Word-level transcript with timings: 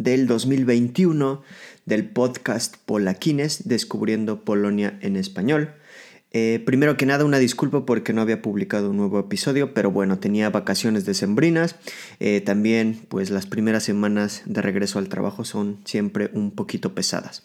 del 0.00 0.26
2021 0.26 1.42
del 1.84 2.08
podcast 2.08 2.76
Polaquines, 2.86 3.68
Descubriendo 3.68 4.44
Polonia 4.44 4.98
en 5.02 5.16
Español. 5.16 5.74
Eh, 6.32 6.62
primero 6.64 6.96
que 6.96 7.06
nada, 7.06 7.24
una 7.24 7.38
disculpa 7.38 7.84
porque 7.84 8.12
no 8.12 8.22
había 8.22 8.40
publicado 8.40 8.90
un 8.90 8.96
nuevo 8.96 9.18
episodio, 9.18 9.74
pero 9.74 9.90
bueno, 9.90 10.18
tenía 10.18 10.48
vacaciones 10.48 11.04
decembrinas. 11.04 11.76
Eh, 12.18 12.40
también, 12.40 13.00
pues 13.08 13.30
las 13.30 13.46
primeras 13.46 13.82
semanas 13.84 14.42
de 14.46 14.62
regreso 14.62 14.98
al 14.98 15.08
trabajo 15.08 15.44
son 15.44 15.80
siempre 15.84 16.30
un 16.32 16.52
poquito 16.52 16.94
pesadas. 16.94 17.42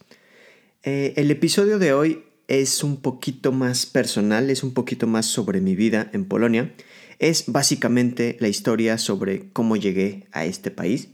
Eh, 0.83 1.13
el 1.17 1.31
episodio 1.31 1.77
de 1.77 1.93
hoy 1.93 2.23
es 2.47 2.83
un 2.83 3.01
poquito 3.01 3.51
más 3.51 3.85
personal, 3.85 4.49
es 4.49 4.63
un 4.63 4.73
poquito 4.73 5.07
más 5.07 5.25
sobre 5.25 5.59
mi 5.59 5.75
vida 5.75 6.09
en 6.13 6.25
Polonia. 6.25 6.71
Es 7.19 7.45
básicamente 7.47 8.37
la 8.39 8.47
historia 8.47 8.97
sobre 8.97 9.49
cómo 9.51 9.75
llegué 9.75 10.27
a 10.31 10.45
este 10.45 10.71
país. 10.71 11.09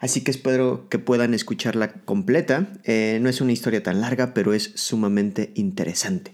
Así 0.00 0.22
que 0.22 0.30
espero 0.30 0.88
que 0.88 0.98
puedan 0.98 1.34
escucharla 1.34 1.92
completa. 2.04 2.68
no 2.86 3.28
es 3.28 3.40
una 3.40 3.52
historia 3.52 3.82
tan 3.82 4.00
larga, 4.00 4.34
pero 4.34 4.52
es 4.52 4.72
sumamente 4.74 5.52
interesante. 5.54 6.32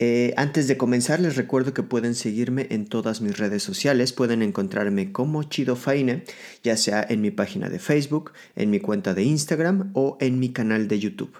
Eh, 0.00 0.34
antes 0.36 0.66
de 0.66 0.76
comenzar, 0.76 1.20
les 1.20 1.36
recuerdo 1.36 1.72
que 1.72 1.84
pueden 1.84 2.14
seguirme 2.14 2.66
en 2.70 2.86
todas 2.86 3.20
mis 3.20 3.38
redes 3.38 3.62
sociales. 3.62 4.12
Pueden 4.12 4.42
encontrarme 4.42 5.12
como 5.12 5.44
Chido 5.44 5.76
Faine, 5.76 6.24
ya 6.62 6.76
sea 6.76 7.04
en 7.08 7.20
mi 7.20 7.30
página 7.30 7.68
de 7.68 7.78
Facebook, 7.78 8.32
en 8.56 8.70
mi 8.70 8.80
cuenta 8.80 9.14
de 9.14 9.22
Instagram 9.22 9.90
o 9.94 10.16
en 10.20 10.38
mi 10.38 10.52
canal 10.52 10.88
de 10.88 10.98
YouTube. 10.98 11.34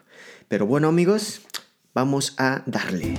Pero 0.48 0.66
bueno, 0.66 0.88
amigos, 0.88 1.42
vamos 1.94 2.34
a 2.38 2.62
darle. 2.66 3.18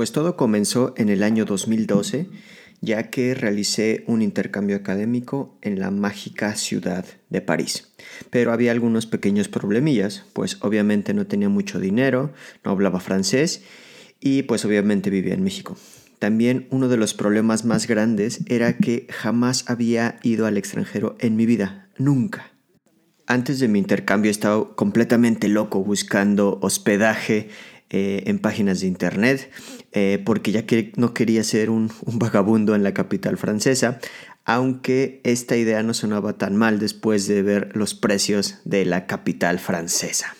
Pues 0.00 0.12
todo 0.12 0.34
comenzó 0.34 0.94
en 0.96 1.10
el 1.10 1.22
año 1.22 1.44
2012 1.44 2.30
ya 2.80 3.10
que 3.10 3.34
realicé 3.34 4.02
un 4.06 4.22
intercambio 4.22 4.76
académico 4.76 5.58
en 5.60 5.78
la 5.78 5.90
mágica 5.90 6.54
ciudad 6.54 7.04
de 7.28 7.42
París. 7.42 7.92
Pero 8.30 8.54
había 8.54 8.72
algunos 8.72 9.04
pequeños 9.04 9.48
problemillas, 9.48 10.24
pues 10.32 10.56
obviamente 10.62 11.12
no 11.12 11.26
tenía 11.26 11.50
mucho 11.50 11.78
dinero, 11.78 12.32
no 12.64 12.70
hablaba 12.70 12.98
francés 13.00 13.62
y 14.20 14.44
pues 14.44 14.64
obviamente 14.64 15.10
vivía 15.10 15.34
en 15.34 15.44
México. 15.44 15.76
También 16.18 16.66
uno 16.70 16.88
de 16.88 16.96
los 16.96 17.12
problemas 17.12 17.66
más 17.66 17.86
grandes 17.86 18.40
era 18.46 18.78
que 18.78 19.06
jamás 19.10 19.68
había 19.68 20.18
ido 20.22 20.46
al 20.46 20.56
extranjero 20.56 21.14
en 21.18 21.36
mi 21.36 21.44
vida, 21.44 21.90
nunca. 21.98 22.52
Antes 23.26 23.60
de 23.60 23.68
mi 23.68 23.78
intercambio 23.78 24.30
estaba 24.30 24.74
completamente 24.74 25.46
loco 25.46 25.84
buscando 25.84 26.58
hospedaje 26.62 27.50
eh, 27.92 28.22
en 28.26 28.38
páginas 28.38 28.80
de 28.80 28.86
internet, 28.86 29.50
eh, 29.90 30.22
porque 30.24 30.52
ya 30.52 30.64
que 30.64 30.92
no 30.94 31.12
quería 31.12 31.42
ser 31.42 31.70
un, 31.70 31.90
vagabundo 32.06 32.76
en 32.76 32.84
la 32.84 32.94
capital 32.94 33.36
francesa, 33.36 33.98
aunque 34.44 35.20
esta 35.24 35.56
idea 35.56 35.82
no 35.82 35.92
sonaba 35.92 36.38
tan 36.38 36.54
mal 36.54 36.78
después 36.78 37.26
de 37.26 37.42
ver 37.42 37.70
los 37.74 37.94
precios 37.94 38.58
de 38.64 38.84
la 38.84 39.06
capital 39.06 39.58
francesa. 39.58 40.36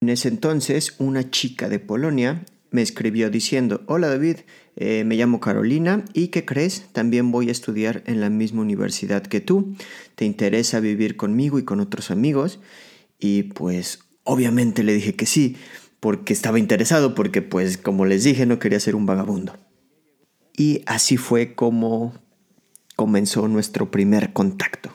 En 0.00 0.10
ese 0.10 0.28
entonces, 0.28 0.94
una 0.98 1.28
chica 1.28 1.68
de 1.68 1.80
Polonia 1.80 2.44
me 2.70 2.82
escribió 2.82 3.30
diciendo, 3.30 3.82
hola 3.86 4.08
David, 4.08 4.36
eh, 4.76 5.04
me 5.04 5.16
llamo 5.16 5.40
Carolina 5.40 6.04
y 6.12 6.28
¿qué 6.28 6.44
crees? 6.44 6.86
También 6.92 7.32
voy 7.32 7.48
a 7.48 7.52
estudiar 7.52 8.02
en 8.06 8.20
la 8.20 8.30
misma 8.30 8.62
universidad 8.62 9.22
que 9.22 9.40
tú. 9.40 9.74
¿Te 10.14 10.24
interesa 10.24 10.80
vivir 10.80 11.16
conmigo 11.16 11.58
y 11.58 11.64
con 11.64 11.80
otros 11.80 12.10
amigos? 12.10 12.60
Y 13.18 13.42
pues 13.42 14.00
obviamente 14.24 14.82
le 14.82 14.94
dije 14.94 15.14
que 15.14 15.26
sí, 15.26 15.56
porque 16.02 16.32
estaba 16.32 16.58
interesado, 16.58 17.14
porque 17.14 17.42
pues 17.42 17.78
como 17.78 18.06
les 18.06 18.24
dije 18.24 18.44
no 18.44 18.58
quería 18.58 18.80
ser 18.80 18.96
un 18.96 19.06
vagabundo. 19.06 19.56
Y 20.56 20.82
así 20.86 21.16
fue 21.16 21.54
como 21.54 22.12
comenzó 22.96 23.46
nuestro 23.46 23.92
primer 23.92 24.32
contacto. 24.32 24.90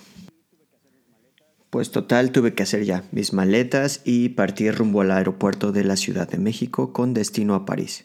Pues 1.70 1.92
total 1.92 2.34
tuve 2.34 2.54
que 2.54 2.64
hacer 2.64 2.84
ya 2.84 3.06
mis 3.14 3.32
maletas 3.32 4.02
y 4.04 4.30
partir 4.30 4.76
rumbo 4.76 5.00
al 5.00 5.12
aeropuerto 5.12 5.72
de 5.72 5.86
la 5.86 5.96
Ciudad 5.96 6.28
de 6.28 6.40
México 6.40 6.92
con 6.92 7.14
destino 7.14 7.56
a 7.56 7.66
París. 7.66 8.04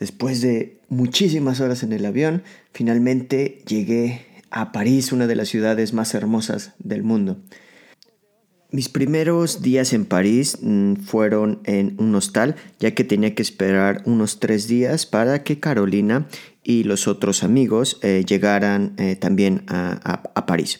Después 0.00 0.40
de 0.40 0.80
muchísimas 0.88 1.60
horas 1.60 1.82
en 1.82 1.92
el 1.92 2.06
avión, 2.06 2.44
finalmente 2.72 3.62
llegué 3.66 4.24
a 4.50 4.72
París, 4.72 5.12
una 5.12 5.26
de 5.26 5.36
las 5.36 5.48
ciudades 5.48 5.92
más 5.92 6.14
hermosas 6.14 6.72
del 6.78 7.02
mundo. 7.02 7.42
Mis 8.72 8.88
primeros 8.88 9.60
días 9.60 9.92
en 9.92 10.06
París 10.06 10.56
mm, 10.62 10.94
fueron 11.04 11.60
en 11.64 11.94
un 11.98 12.14
hostal, 12.14 12.56
ya 12.80 12.94
que 12.94 13.04
tenía 13.04 13.34
que 13.34 13.42
esperar 13.42 14.00
unos 14.06 14.40
tres 14.40 14.66
días 14.66 15.04
para 15.04 15.44
que 15.44 15.60
Carolina 15.60 16.26
y 16.64 16.84
los 16.84 17.06
otros 17.06 17.44
amigos 17.44 17.98
eh, 18.00 18.24
llegaran 18.26 18.94
eh, 18.96 19.14
también 19.16 19.66
a 19.68 20.46
París. 20.46 20.78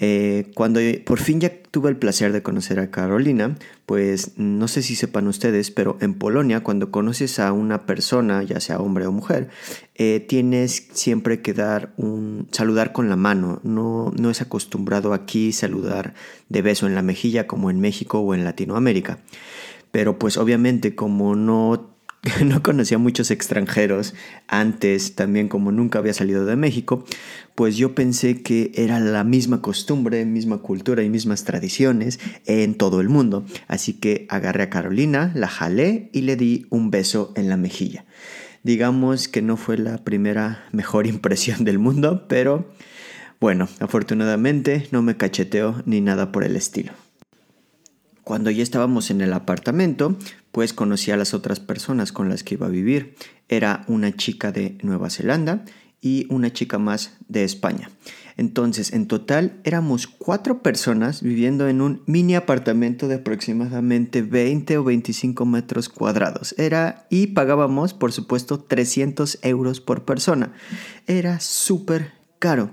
Eh, 0.00 0.52
cuando 0.54 0.80
por 1.04 1.18
fin 1.18 1.40
ya 1.40 1.52
tuve 1.70 1.90
el 1.90 1.96
placer 1.96 2.32
de 2.32 2.42
conocer 2.42 2.78
a 2.78 2.90
Carolina, 2.90 3.56
pues 3.84 4.32
no 4.36 4.68
sé 4.68 4.82
si 4.82 4.94
sepan 4.94 5.26
ustedes, 5.26 5.72
pero 5.72 5.96
en 6.00 6.14
Polonia 6.14 6.60
cuando 6.60 6.92
conoces 6.92 7.40
a 7.40 7.52
una 7.52 7.84
persona, 7.84 8.42
ya 8.44 8.60
sea 8.60 8.78
hombre 8.78 9.06
o 9.06 9.12
mujer, 9.12 9.48
eh, 9.96 10.20
tienes 10.20 10.88
siempre 10.92 11.42
que 11.42 11.52
dar 11.52 11.92
un 11.96 12.46
saludar 12.52 12.92
con 12.92 13.08
la 13.08 13.16
mano. 13.16 13.60
No, 13.64 14.12
no 14.16 14.30
es 14.30 14.40
acostumbrado 14.40 15.12
aquí 15.12 15.52
saludar 15.52 16.14
de 16.48 16.62
beso 16.62 16.86
en 16.86 16.94
la 16.94 17.02
mejilla 17.02 17.48
como 17.48 17.70
en 17.70 17.80
México 17.80 18.20
o 18.20 18.34
en 18.34 18.44
Latinoamérica. 18.44 19.18
Pero 19.90 20.18
pues 20.18 20.36
obviamente 20.36 20.94
como 20.94 21.34
no 21.34 21.97
no 22.44 22.62
conocía 22.62 22.98
muchos 22.98 23.30
extranjeros 23.30 24.14
antes, 24.48 25.14
también 25.14 25.48
como 25.48 25.72
nunca 25.72 25.98
había 25.98 26.12
salido 26.12 26.44
de 26.44 26.56
México, 26.56 27.04
pues 27.54 27.76
yo 27.76 27.94
pensé 27.94 28.42
que 28.42 28.72
era 28.74 29.00
la 29.00 29.24
misma 29.24 29.62
costumbre, 29.62 30.24
misma 30.24 30.58
cultura 30.58 31.02
y 31.02 31.10
mismas 31.10 31.44
tradiciones 31.44 32.18
en 32.46 32.74
todo 32.74 33.00
el 33.00 33.08
mundo. 33.08 33.44
Así 33.66 33.94
que 33.94 34.26
agarré 34.28 34.64
a 34.64 34.70
Carolina, 34.70 35.32
la 35.34 35.48
jalé 35.48 36.10
y 36.12 36.22
le 36.22 36.36
di 36.36 36.66
un 36.70 36.90
beso 36.90 37.32
en 37.36 37.48
la 37.48 37.56
mejilla. 37.56 38.04
Digamos 38.62 39.28
que 39.28 39.42
no 39.42 39.56
fue 39.56 39.78
la 39.78 39.98
primera 39.98 40.64
mejor 40.72 41.06
impresión 41.06 41.64
del 41.64 41.78
mundo, 41.78 42.26
pero 42.28 42.68
bueno, 43.40 43.68
afortunadamente 43.78 44.88
no 44.90 45.02
me 45.02 45.16
cacheteó 45.16 45.82
ni 45.86 46.00
nada 46.00 46.32
por 46.32 46.42
el 46.42 46.56
estilo. 46.56 46.92
Cuando 48.24 48.50
ya 48.50 48.62
estábamos 48.62 49.10
en 49.10 49.22
el 49.22 49.32
apartamento, 49.32 50.18
pues 50.52 50.72
conocí 50.72 51.10
a 51.10 51.16
las 51.16 51.34
otras 51.34 51.60
personas 51.60 52.12
con 52.12 52.28
las 52.28 52.42
que 52.42 52.54
iba 52.54 52.66
a 52.66 52.70
vivir. 52.70 53.14
Era 53.48 53.84
una 53.88 54.14
chica 54.14 54.52
de 54.52 54.78
Nueva 54.82 55.10
Zelanda 55.10 55.64
y 56.00 56.26
una 56.30 56.52
chica 56.52 56.78
más 56.78 57.16
de 57.28 57.44
España. 57.44 57.90
Entonces, 58.36 58.92
en 58.92 59.08
total 59.08 59.58
éramos 59.64 60.06
cuatro 60.06 60.62
personas 60.62 61.22
viviendo 61.22 61.68
en 61.68 61.80
un 61.80 62.02
mini 62.06 62.36
apartamento 62.36 63.08
de 63.08 63.16
aproximadamente 63.16 64.22
20 64.22 64.78
o 64.78 64.84
25 64.84 65.44
metros 65.44 65.88
cuadrados. 65.88 66.54
Era 66.56 67.06
y 67.10 67.28
pagábamos, 67.28 67.94
por 67.94 68.12
supuesto, 68.12 68.60
300 68.60 69.40
euros 69.42 69.80
por 69.80 70.04
persona. 70.04 70.52
Era 71.08 71.40
súper 71.40 72.12
caro. 72.38 72.70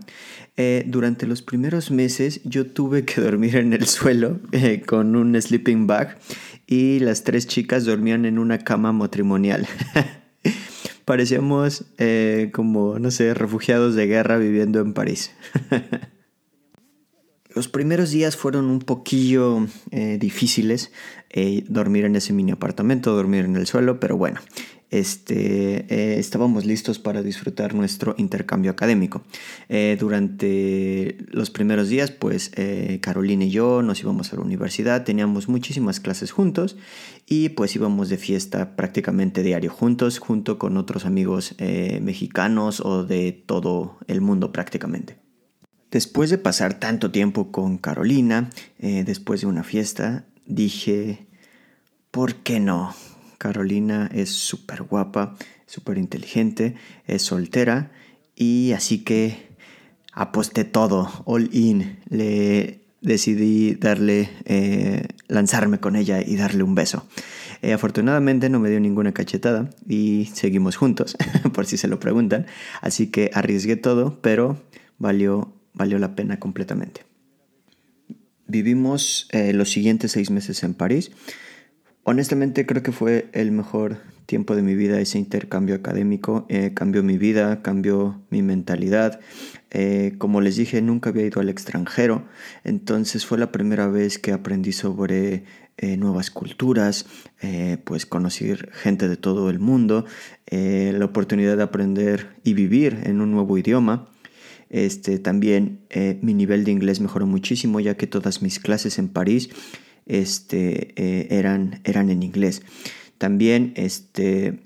Eh, 0.57 0.85
durante 0.87 1.27
los 1.27 1.41
primeros 1.41 1.91
meses 1.91 2.39
yo 2.45 2.67
tuve 2.67 3.03
que 3.03 3.19
dormir 3.29 3.57
en 3.57 3.73
el 3.73 3.87
suelo 3.87 4.39
eh, 4.53 4.83
con 4.85 5.15
un 5.17 5.39
sleeping 5.41 5.85
bag 5.85 6.17
y 6.67 6.99
las 6.99 7.23
tres 7.23 7.47
chicas 7.47 7.85
dormían 7.85 8.25
en 8.25 8.39
una 8.39 8.59
cama 8.59 8.91
matrimonial. 8.91 9.67
Parecíamos 11.05 11.85
eh, 11.97 12.49
como, 12.53 12.99
no 12.99 13.11
sé, 13.11 13.33
refugiados 13.33 13.95
de 13.95 14.07
guerra 14.07 14.37
viviendo 14.37 14.79
en 14.79 14.93
París. 14.93 15.31
Los 17.53 17.69
primeros 17.69 18.11
días 18.11 18.35
fueron 18.35 18.65
un 18.65 18.79
poquillo 18.79 19.65
difíciles, 20.19 20.91
dormir 21.69 22.03
en 22.03 22.17
ese 22.17 22.33
mini 22.33 22.51
apartamento, 22.51 23.15
dormir 23.15 23.45
en 23.45 23.55
el 23.55 23.65
suelo, 23.65 23.97
pero 23.97 24.17
bueno, 24.17 24.41
este, 24.91 25.85
eh, 25.93 26.19
estábamos 26.19 26.65
listos 26.65 26.99
para 26.99 27.23
disfrutar 27.23 27.73
nuestro 27.73 28.15
intercambio 28.17 28.71
académico. 28.71 29.23
Eh, 29.69 29.97
durante 29.99 31.17
los 31.31 31.49
primeros 31.49 31.89
días, 31.89 32.11
pues 32.11 32.51
eh, 32.55 32.99
Carolina 33.01 33.45
y 33.45 33.49
yo 33.49 33.81
nos 33.81 34.01
íbamos 34.01 34.31
a 34.31 34.35
la 34.35 34.41
universidad, 34.43 35.03
teníamos 35.03 35.49
muchísimas 35.49 35.99
clases 35.99 36.31
juntos 36.31 36.77
y 37.25 37.49
pues 37.49 37.75
íbamos 37.75 38.09
de 38.09 38.17
fiesta 38.17 38.75
prácticamente 38.75 39.43
diario 39.43 39.71
juntos, 39.71 40.19
junto 40.19 40.59
con 40.59 40.77
otros 40.77 41.05
amigos 41.05 41.55
mexicanos 42.01 42.79
o 42.81 43.03
de 43.03 43.31
todo 43.31 43.97
el 44.07 44.21
mundo 44.21 44.51
prácticamente. 44.51 45.17
Después 45.89 46.29
de 46.29 46.37
pasar 46.37 46.79
tanto 46.79 47.11
tiempo 47.11 47.51
con 47.51 47.77
Carolina, 47.77 48.49
después 48.79 49.41
de 49.41 49.47
una 49.47 49.63
fiesta, 49.63 50.25
dije, 50.45 51.27
¿por 52.11 52.35
qué 52.35 52.59
no? 52.59 52.93
Carolina 53.37 54.09
es 54.13 54.29
súper 54.29 54.83
guapa, 54.83 55.35
súper 55.65 55.97
inteligente, 55.97 56.75
es 57.07 57.23
soltera 57.23 57.91
y 58.35 58.71
así 58.73 59.03
que 59.03 59.55
aposté 60.13 60.63
todo, 60.63 61.11
all 61.25 61.49
in. 61.53 61.99
Le 62.09 62.81
decidí 63.01 63.75
darle, 63.75 64.29
eh, 64.45 65.07
lanzarme 65.27 65.79
con 65.79 65.95
ella 65.95 66.21
y 66.25 66.35
darle 66.35 66.63
un 66.63 66.75
beso. 66.75 67.07
Eh, 67.61 67.73
afortunadamente 67.73 68.49
no 68.49 68.59
me 68.59 68.69
dio 68.69 68.79
ninguna 68.79 69.13
cachetada 69.13 69.69
y 69.87 70.29
seguimos 70.33 70.75
juntos, 70.75 71.15
por 71.53 71.65
si 71.65 71.77
se 71.77 71.87
lo 71.87 71.99
preguntan. 71.99 72.47
Así 72.81 73.07
que 73.07 73.29
arriesgué 73.33 73.75
todo, 73.75 74.19
pero 74.21 74.61
valió, 74.97 75.53
valió 75.73 75.99
la 75.99 76.15
pena 76.15 76.39
completamente. 76.39 77.05
Vivimos 78.47 79.27
eh, 79.31 79.53
los 79.53 79.71
siguientes 79.71 80.11
seis 80.11 80.29
meses 80.29 80.63
en 80.63 80.73
París. 80.73 81.11
Honestamente 82.07 82.67
creo 82.67 82.83
que 82.83 82.91
fue 82.91 83.29
el 83.33 83.51
mejor 83.51 83.97
tiempo 84.27 84.55
de 84.55 84.61
mi 84.61 84.75
vida 84.75 84.99
ese 84.99 85.17
intercambio 85.17 85.73
académico. 85.73 86.47
cambió 86.75 87.01
mi 87.01 87.17
vida, 87.17 87.63
cambió 87.63 88.21
mi 88.29 88.43
mentalidad. 88.43 89.19
Eh, 89.71 90.13
como 90.19 90.39
les 90.39 90.55
dije, 90.55 90.83
nunca 90.83 91.09
había 91.09 91.25
ido 91.25 91.41
al 91.41 91.49
extranjero, 91.49 92.23
entonces 92.63 93.25
fue 93.25 93.39
la 93.39 93.51
primera 93.51 93.87
vez 93.87 94.19
que 94.19 94.31
aprendí 94.33 94.71
sobre 94.71 95.45
eh, 95.77 95.97
nuevas 95.97 96.29
culturas, 96.29 97.07
eh, 97.41 97.79
pues 97.83 98.05
conocer 98.05 98.71
gente 98.71 99.09
de 99.09 99.17
todo 99.17 99.49
el 99.49 99.57
mundo, 99.57 100.05
la 100.51 101.05
oportunidad 101.05 101.57
de 101.57 101.63
aprender 101.63 102.35
y 102.43 102.53
vivir 102.53 102.99
en 103.03 103.19
un 103.19 103.31
nuevo 103.31 103.57
idioma. 103.57 104.07
Este, 104.69 105.17
también 105.17 105.81
mi 106.21 106.35
nivel 106.35 106.65
de 106.65 106.71
inglés 106.71 107.01
mejoró 107.01 107.25
muchísimo 107.25 107.79
ya 107.79 107.97
que 107.97 108.05
todas 108.05 108.43
mis 108.43 108.59
clases 108.59 108.99
en 108.99 109.09
París 109.09 109.49
este, 110.05 111.35
eran, 111.37 111.81
eran 111.83 112.09
en 112.09 112.23
inglés. 112.23 112.61
También 113.17 113.73
este, 113.75 114.59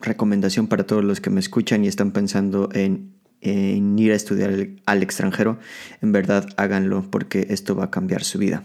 recomendación 0.00 0.66
para 0.66 0.86
todos 0.86 1.04
los 1.04 1.20
que 1.20 1.30
me 1.30 1.40
escuchan 1.40 1.84
y 1.84 1.88
están 1.88 2.12
pensando 2.12 2.68
en 2.72 3.12
en 3.42 3.98
ir 3.98 4.12
a 4.12 4.14
estudiar 4.14 4.68
al 4.86 5.02
extranjero, 5.02 5.58
en 6.00 6.12
verdad 6.12 6.48
háganlo 6.56 7.10
porque 7.10 7.48
esto 7.50 7.74
va 7.74 7.84
a 7.84 7.90
cambiar 7.90 8.22
su 8.22 8.38
vida. 8.38 8.64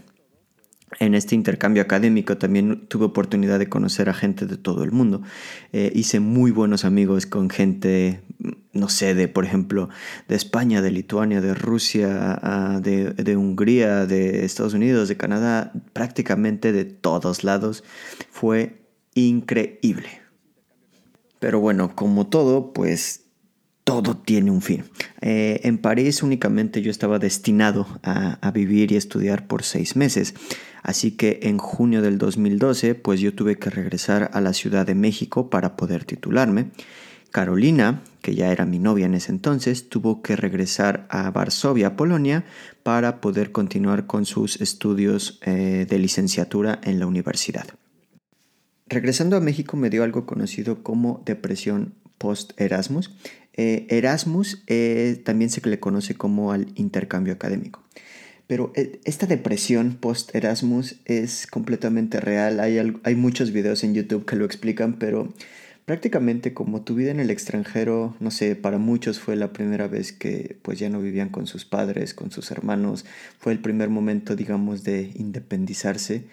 En 1.00 1.16
este 1.16 1.36
intercambio 1.36 1.84
académico 1.84 2.38
también 2.38 2.88
tuve 2.88 3.06
oportunidad 3.06 3.60
de 3.60 3.68
conocer 3.68 4.10
a 4.10 4.14
gente 4.14 4.46
de 4.46 4.58
todo 4.58 4.84
el 4.84 4.92
mundo. 4.92 5.22
Eh, 5.74 5.92
hice 5.94 6.20
muy 6.22 6.52
buenos 6.52 6.86
amigos 6.86 7.26
con 7.26 7.50
gente, 7.50 8.22
no 8.72 8.88
sé, 8.88 9.14
de 9.14 9.28
por 9.28 9.44
ejemplo, 9.44 9.90
de 10.30 10.36
España, 10.36 10.82
de 10.82 10.92
Lituania, 10.92 11.42
de 11.42 11.54
Rusia, 11.54 12.80
de, 12.82 13.12
de 13.12 13.36
Hungría, 13.36 14.06
de 14.06 14.46
Estados 14.46 14.74
Unidos, 14.74 15.10
de 15.10 15.18
Canadá, 15.18 15.74
prácticamente 15.92 16.72
de 16.72 16.86
todos 16.86 17.44
lados. 17.44 17.84
Fue 18.32 18.82
increíble. 19.14 20.22
Pero 21.40 21.60
bueno, 21.60 21.96
como 21.96 22.28
todo, 22.28 22.72
pues 22.72 23.28
todo 23.88 24.18
tiene 24.18 24.52
un 24.52 24.62
fin. 24.62 24.84
Eh, 25.22 25.62
en 25.64 25.78
París 25.78 26.22
únicamente 26.22 26.82
yo 26.82 26.92
estaba 26.92 27.20
destinado 27.20 27.88
a, 28.04 28.52
vivir 28.52 28.92
y 28.92 28.98
estudiar 28.98 29.48
por 29.48 29.64
seis 29.64 29.96
meses, 29.96 30.34
así 30.88 31.12
que 31.12 31.42
en 31.44 31.60
junio 31.60 32.02
del 32.02 32.18
2012 32.18 32.96
pues 32.96 33.20
yo 33.20 33.36
tuve 33.36 33.60
que 33.60 33.70
regresar 33.70 34.32
a 34.34 34.42
la 34.42 34.54
Ciudad 34.54 34.88
de 34.88 34.96
México 34.96 35.52
para 35.52 35.76
poder 35.76 36.06
titularme. 36.06 36.72
Carolina, 37.30 38.04
que 38.22 38.34
ya 38.34 38.52
era 38.52 38.66
mi 38.66 38.80
novia 38.80 39.06
en 39.06 39.14
ese 39.14 39.32
entonces, 39.32 39.90
tuvo 39.90 40.22
que 40.22 40.38
regresar 40.38 41.06
a 41.10 41.30
Varsovia, 41.30 41.98
Polonia, 41.98 42.46
para 42.84 43.20
poder 43.20 43.52
continuar 43.52 44.08
con 44.08 44.26
sus 44.26 44.62
estudios 44.62 45.40
eh, 45.46 45.86
de 45.88 46.00
licenciatura 46.00 46.80
en 46.84 47.00
la 47.00 47.06
universidad. 47.06 47.68
Regresando 48.88 49.36
a 49.36 49.42
México 49.42 49.76
me 49.76 49.90
dio 49.90 50.04
algo 50.04 50.26
conocido 50.26 50.82
como 50.82 51.22
depresión 51.26 51.96
post-Erasmus, 52.18 53.12
eh, 53.54 53.88
Erasmus 53.90 54.64
eh, 54.68 55.22
también 55.26 55.50
se 55.50 55.68
le 55.68 55.80
conoce 55.80 56.16
como 56.16 56.54
al 56.54 56.68
intercambio 56.76 57.34
académico. 57.34 57.84
Pero 58.48 58.72
eh, 58.76 59.00
esta 59.04 59.28
depresión 59.28 59.98
post-Erasmus 60.00 60.96
es 61.06 61.48
completamente 61.48 62.20
real. 62.20 62.60
Hay, 62.60 62.80
hay 63.04 63.16
muchos 63.16 63.52
videos 63.52 63.84
en 63.84 63.94
YouTube 63.94 64.26
que 64.26 64.38
lo 64.38 64.46
explican, 64.46 64.98
pero 64.98 65.34
prácticamente 65.88 66.54
como 66.54 66.82
tu 66.82 66.96
vida 66.96 67.12
en 67.12 67.22
el 67.22 67.30
extranjero, 67.30 68.16
no 68.20 68.30
sé, 68.30 68.58
para 68.58 68.78
muchos 68.78 69.20
fue 69.20 69.38
la 69.38 69.54
primera 69.54 69.88
vez 69.88 70.12
que 70.12 70.58
pues 70.62 70.80
ya 70.80 70.90
no 70.90 71.00
vivían 71.00 71.30
con 71.30 71.48
sus 71.48 71.64
padres, 71.64 72.14
con 72.14 72.30
sus 72.30 72.52
hermanos, 72.52 73.06
fue 73.40 73.54
el 73.54 73.60
primer 73.60 73.90
momento, 73.90 74.36
digamos, 74.36 74.84
de 74.84 75.12
independizarse, 75.16 76.26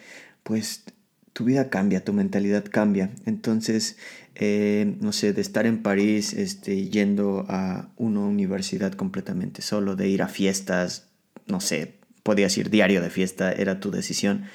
pues 0.42 0.84
tu 1.32 1.44
vida 1.44 1.68
cambia, 1.70 2.04
tu 2.04 2.12
mentalidad 2.12 2.64
cambia. 2.68 3.10
Entonces, 3.26 3.96
eh, 4.34 4.96
no 5.00 5.12
sé, 5.12 5.32
de 5.32 5.40
estar 5.40 5.66
en 5.66 5.82
París, 5.82 6.32
este, 6.32 6.88
yendo 6.88 7.44
a 7.48 7.90
una 7.96 8.20
universidad 8.20 8.92
completamente 8.94 9.62
solo, 9.62 9.94
de 9.94 10.08
ir 10.08 10.22
a 10.22 10.28
fiestas, 10.28 11.10
no 11.46 11.60
sé, 11.60 11.94
podías 12.24 12.58
ir 12.58 12.70
diario 12.70 13.00
de 13.00 13.10
fiesta, 13.10 13.52
era 13.52 13.78
tu 13.78 13.92
decisión. 13.92 14.46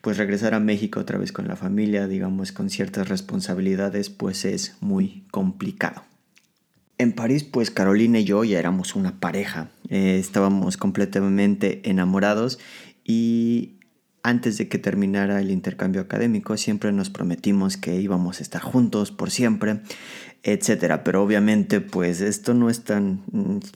Pues 0.00 0.16
regresar 0.16 0.54
a 0.54 0.60
México 0.60 1.00
otra 1.00 1.18
vez 1.18 1.32
con 1.32 1.48
la 1.48 1.56
familia, 1.56 2.06
digamos, 2.06 2.52
con 2.52 2.70
ciertas 2.70 3.08
responsabilidades, 3.08 4.08
pues 4.08 4.46
es 4.46 4.76
muy 4.80 5.26
complicado. 5.30 6.04
En 6.96 7.12
París, 7.12 7.44
pues 7.44 7.70
Carolina 7.70 8.20
y 8.20 8.24
yo 8.24 8.42
ya 8.44 8.58
éramos 8.58 8.94
una 8.94 9.20
pareja, 9.20 9.68
eh, 9.90 10.16
estábamos 10.18 10.78
completamente 10.78 11.82
enamorados 11.90 12.58
y 13.04 13.76
antes 14.22 14.58
de 14.58 14.68
que 14.68 14.78
terminara 14.78 15.40
el 15.40 15.50
intercambio 15.50 16.00
académico, 16.00 16.56
siempre 16.56 16.90
nos 16.92 17.10
prometimos 17.10 17.76
que 17.76 18.00
íbamos 18.00 18.40
a 18.40 18.42
estar 18.42 18.60
juntos 18.60 19.12
por 19.12 19.30
siempre, 19.30 19.82
etcétera. 20.46 21.02
Pero 21.02 21.22
obviamente, 21.22 21.80
pues 21.80 22.20
esto 22.20 22.54
no 22.54 22.70
es 22.70 22.84
tan, 22.84 23.20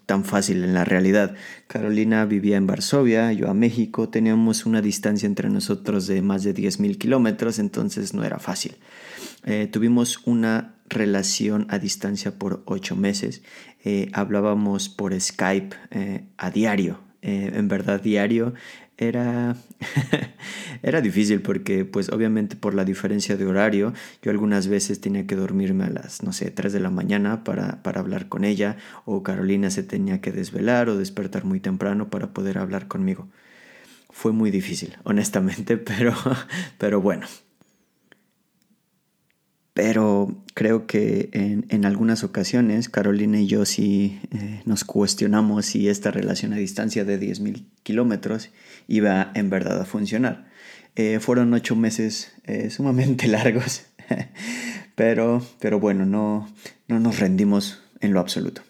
tan 0.07 0.25
fácil 0.25 0.63
en 0.63 0.73
la 0.73 0.85
realidad. 0.85 1.35
Carolina 1.67 2.25
vivía 2.25 2.57
en 2.57 2.69
Varsovia, 2.69 3.33
yo 3.33 3.51
a 3.51 3.55
México, 3.55 4.09
teníamos 4.09 4.67
una 4.67 4.81
distancia 4.81 5.27
entre 5.27 5.51
nosotros 5.51 6.07
de 6.07 6.23
más 6.23 6.45
de 6.45 6.55
10.000 6.55 6.97
kilómetros, 6.97 7.59
entonces 7.59 8.15
no 8.15 8.23
era 8.23 8.39
fácil. 8.39 8.77
Eh, 9.45 9.69
tuvimos 9.71 10.21
una 10.27 10.77
relación 10.89 11.67
a 11.71 11.79
distancia 11.81 12.39
por 12.39 12.63
ocho 12.67 12.95
meses. 12.95 13.43
Eh, 13.85 14.09
hablábamos 14.13 14.89
por 14.89 15.19
Skype 15.21 15.77
eh, 15.91 16.25
a 16.37 16.51
diario, 16.51 17.01
en 17.23 17.69
verdad 17.69 18.01
diario 18.01 18.55
era, 19.01 19.57
era 20.83 21.01
difícil 21.01 21.41
porque 21.41 21.85
pues 21.85 22.11
obviamente 22.11 22.55
por 22.55 22.75
la 22.75 22.85
diferencia 22.85 23.37
de 23.37 23.47
horario 23.47 23.95
yo 24.23 24.31
algunas 24.31 24.69
veces 24.69 25.01
tenía 25.01 25.27
que 25.27 25.37
dormirme 25.37 25.85
a 25.85 25.91
las 25.91 26.23
no 26.23 26.33
sé 26.33 26.51
3 26.51 26.73
de 26.73 26.81
la 26.81 26.91
mañana 26.91 27.43
para, 27.43 27.83
para 27.83 28.01
hablar 28.01 28.29
con 28.29 28.45
ella 28.45 28.77
o 29.07 29.23
Carolina 29.23 29.71
se 29.71 29.83
tenía 29.83 30.21
que 30.21 30.33
desvelar 30.33 30.89
o 30.89 30.97
despertar 30.97 31.45
muy 31.45 31.61
temprano 31.61 32.11
para 32.11 32.33
poder 32.35 32.59
hablar 32.59 32.89
conmigo. 32.89 33.29
Fue 34.11 34.33
muy 34.33 34.51
difícil, 34.51 34.97
honestamente, 35.05 35.77
pero, 35.79 36.15
pero 36.79 37.01
bueno, 37.01 37.27
pero 39.83 40.37
creo 40.53 40.87
que 40.87 41.31
en, 41.33 41.87
algunas 41.87 42.23
ocasiones 42.23 42.91
Carolina 42.91 43.41
y 43.41 43.47
yo 43.47 43.65
sí 43.65 44.21
eh, 44.31 44.61
nos 44.67 44.85
cuestionamos 44.85 45.65
si 45.65 45.89
esta 45.89 46.11
relación 46.11 46.53
a 46.53 46.57
distancia 46.57 47.07
de 47.07 47.19
10.000 47.19 47.65
kilómetros 47.83 48.51
iba 48.89 49.33
en 49.35 49.49
verdad 49.49 49.81
a 49.81 49.87
funcionar. 49.87 50.51
Eh, 50.97 51.19
fueron 51.19 51.55
ocho 51.55 51.77
meses 51.77 52.31
eh, 52.45 52.69
sumamente 52.77 53.27
largos, 53.27 53.87
pero, 54.97 55.43
pero 55.61 55.81
bueno, 55.81 56.05
no, 56.05 56.55
no 56.87 57.01
nos 57.01 57.19
rendimos 57.19 57.83
en 58.03 58.13
lo 58.13 58.21
absoluto. 58.21 58.61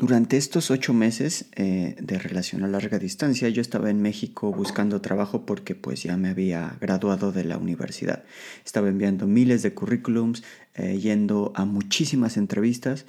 Durante 0.00 0.38
estos 0.38 0.70
ocho 0.70 0.94
meses 0.94 1.50
eh, 1.56 1.94
de 2.00 2.18
relación 2.18 2.64
a 2.64 2.68
larga 2.68 2.98
distancia, 2.98 3.50
yo 3.50 3.60
estaba 3.60 3.90
en 3.90 4.00
México 4.00 4.50
buscando 4.50 5.02
trabajo 5.02 5.44
porque 5.44 5.74
pues 5.74 6.02
ya 6.02 6.16
me 6.16 6.30
había 6.30 6.78
graduado 6.80 7.32
de 7.32 7.44
la 7.44 7.58
universidad. 7.58 8.24
Estaba 8.64 8.88
enviando 8.88 9.26
miles 9.26 9.62
de 9.62 9.74
currículums, 9.74 10.42
eh, 10.72 10.98
yendo 10.98 11.52
a 11.54 11.66
muchísimas 11.66 12.38
entrevistas, 12.38 13.04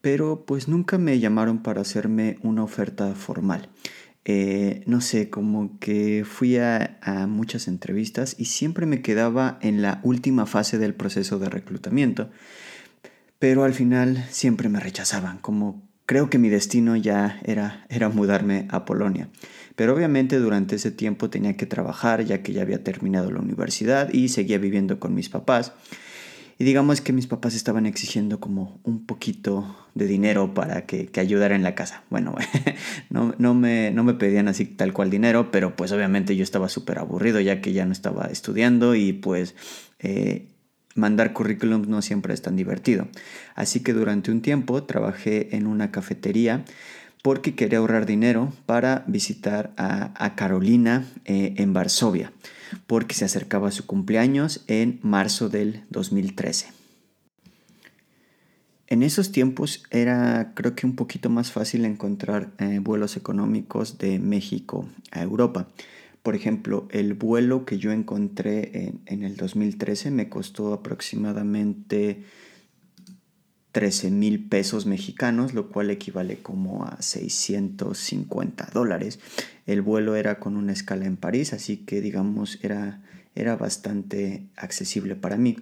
pero 0.00 0.44
pues 0.46 0.68
nunca 0.68 0.98
me 0.98 1.18
llamaron 1.18 1.64
para 1.64 1.80
hacerme 1.80 2.38
una 2.44 2.62
oferta 2.62 3.16
formal. 3.16 3.68
Eh, 4.24 4.84
no 4.86 5.00
sé, 5.00 5.30
como 5.30 5.80
que 5.80 6.24
fui 6.24 6.58
a, 6.58 6.96
a 7.02 7.26
muchas 7.26 7.66
entrevistas 7.66 8.36
y 8.38 8.44
siempre 8.44 8.86
me 8.86 9.02
quedaba 9.02 9.58
en 9.62 9.82
la 9.82 9.98
última 10.04 10.46
fase 10.46 10.78
del 10.78 10.94
proceso 10.94 11.40
de 11.40 11.48
reclutamiento 11.48 12.30
pero 13.38 13.64
al 13.64 13.74
final 13.74 14.24
siempre 14.30 14.70
me 14.70 14.80
rechazaban, 14.80 15.36
como 15.38 15.85
Creo 16.06 16.30
que 16.30 16.38
mi 16.38 16.48
destino 16.48 16.94
ya 16.96 17.40
era, 17.44 17.84
era 17.88 18.08
mudarme 18.08 18.66
a 18.70 18.84
Polonia. 18.84 19.28
Pero 19.74 19.94
obviamente 19.94 20.38
durante 20.38 20.76
ese 20.76 20.92
tiempo 20.92 21.30
tenía 21.30 21.56
que 21.56 21.66
trabajar 21.66 22.24
ya 22.24 22.42
que 22.42 22.52
ya 22.52 22.62
había 22.62 22.82
terminado 22.82 23.30
la 23.30 23.40
universidad 23.40 24.12
y 24.12 24.28
seguía 24.28 24.58
viviendo 24.58 25.00
con 25.00 25.14
mis 25.14 25.28
papás. 25.28 25.72
Y 26.58 26.64
digamos 26.64 27.02
que 27.02 27.12
mis 27.12 27.26
papás 27.26 27.54
estaban 27.54 27.84
exigiendo 27.84 28.40
como 28.40 28.80
un 28.82 29.04
poquito 29.04 29.76
de 29.94 30.06
dinero 30.06 30.54
para 30.54 30.86
que, 30.86 31.10
ayudara 31.16 31.54
en 31.54 31.62
la 31.62 31.74
casa. 31.74 32.04
Bueno, 32.08 32.34
no, 33.10 33.34
no, 33.36 33.52
me, 33.54 33.90
no 33.90 34.04
me 34.04 34.14
pedían 34.14 34.48
así 34.48 34.64
tal 34.64 34.94
cual 34.94 35.10
dinero, 35.10 35.50
pero 35.50 35.76
pues 35.76 35.92
obviamente 35.92 36.34
yo 36.34 36.42
estaba 36.42 36.70
súper 36.70 36.98
aburrido 36.98 37.40
ya 37.40 37.60
que 37.60 37.74
ya 37.74 37.84
no 37.84 37.92
estaba 37.92 38.26
estudiando 38.26 38.94
y 38.94 39.12
pues 39.12 39.54
eh, 39.98 40.48
mandar 40.96 41.32
currículums 41.32 41.88
no 41.88 42.02
siempre 42.02 42.34
es 42.34 42.42
tan 42.42 42.56
divertido. 42.56 43.08
Así 43.54 43.80
que 43.80 43.92
durante 43.92 44.30
un 44.30 44.42
tiempo 44.42 44.82
trabajé 44.82 45.54
en 45.56 45.66
una 45.66 45.90
cafetería 45.90 46.64
porque 47.22 47.54
quería 47.54 47.78
ahorrar 47.78 48.06
dinero 48.06 48.52
para 48.66 49.02
visitar 49.06 49.72
a, 49.76 50.34
Carolina 50.36 51.04
eh, 51.24 51.54
en 51.56 51.72
Varsovia, 51.72 52.32
porque 52.86 53.14
se 53.16 53.24
acercaba 53.24 53.72
su 53.72 53.84
cumpleaños 53.84 54.64
en 54.68 55.00
marzo 55.02 55.48
del 55.48 55.82
2013. 55.90 56.68
En 58.88 59.02
esos 59.02 59.32
tiempos 59.32 59.82
era 59.90 60.52
creo 60.54 60.76
que 60.76 60.86
un 60.86 60.94
poquito 60.94 61.28
más 61.28 61.50
fácil 61.50 61.84
encontrar 61.84 62.52
eh, 62.58 62.78
vuelos 62.80 63.16
económicos 63.16 63.98
de 63.98 64.20
México 64.20 64.88
a 65.10 65.22
Europa. 65.22 65.66
Por 66.26 66.34
ejemplo, 66.34 66.88
el 66.90 67.14
vuelo 67.14 67.64
que 67.64 67.78
yo 67.78 67.92
encontré 67.92 68.92
en, 69.06 69.22
el 69.22 69.36
2013 69.36 70.10
me 70.10 70.28
costó 70.28 70.72
aproximadamente 70.72 72.24
13 73.70 74.10
mil 74.10 74.48
pesos 74.48 74.86
mexicanos, 74.86 75.54
lo 75.54 75.68
cual 75.68 75.88
equivale 75.88 76.38
como 76.38 76.84
a 76.84 77.00
650 77.00 78.70
dólares. 78.74 79.20
El 79.66 79.82
vuelo 79.82 80.16
era 80.16 80.40
con 80.40 80.56
una 80.56 80.72
escala 80.72 81.04
en 81.04 81.16
París, 81.16 81.52
así 81.52 81.76
que 81.76 82.00
digamos 82.00 82.58
era, 82.60 83.04
era 83.36 83.54
bastante 83.54 84.48
accesible 84.56 85.14
para 85.14 85.36
mí. 85.36 85.56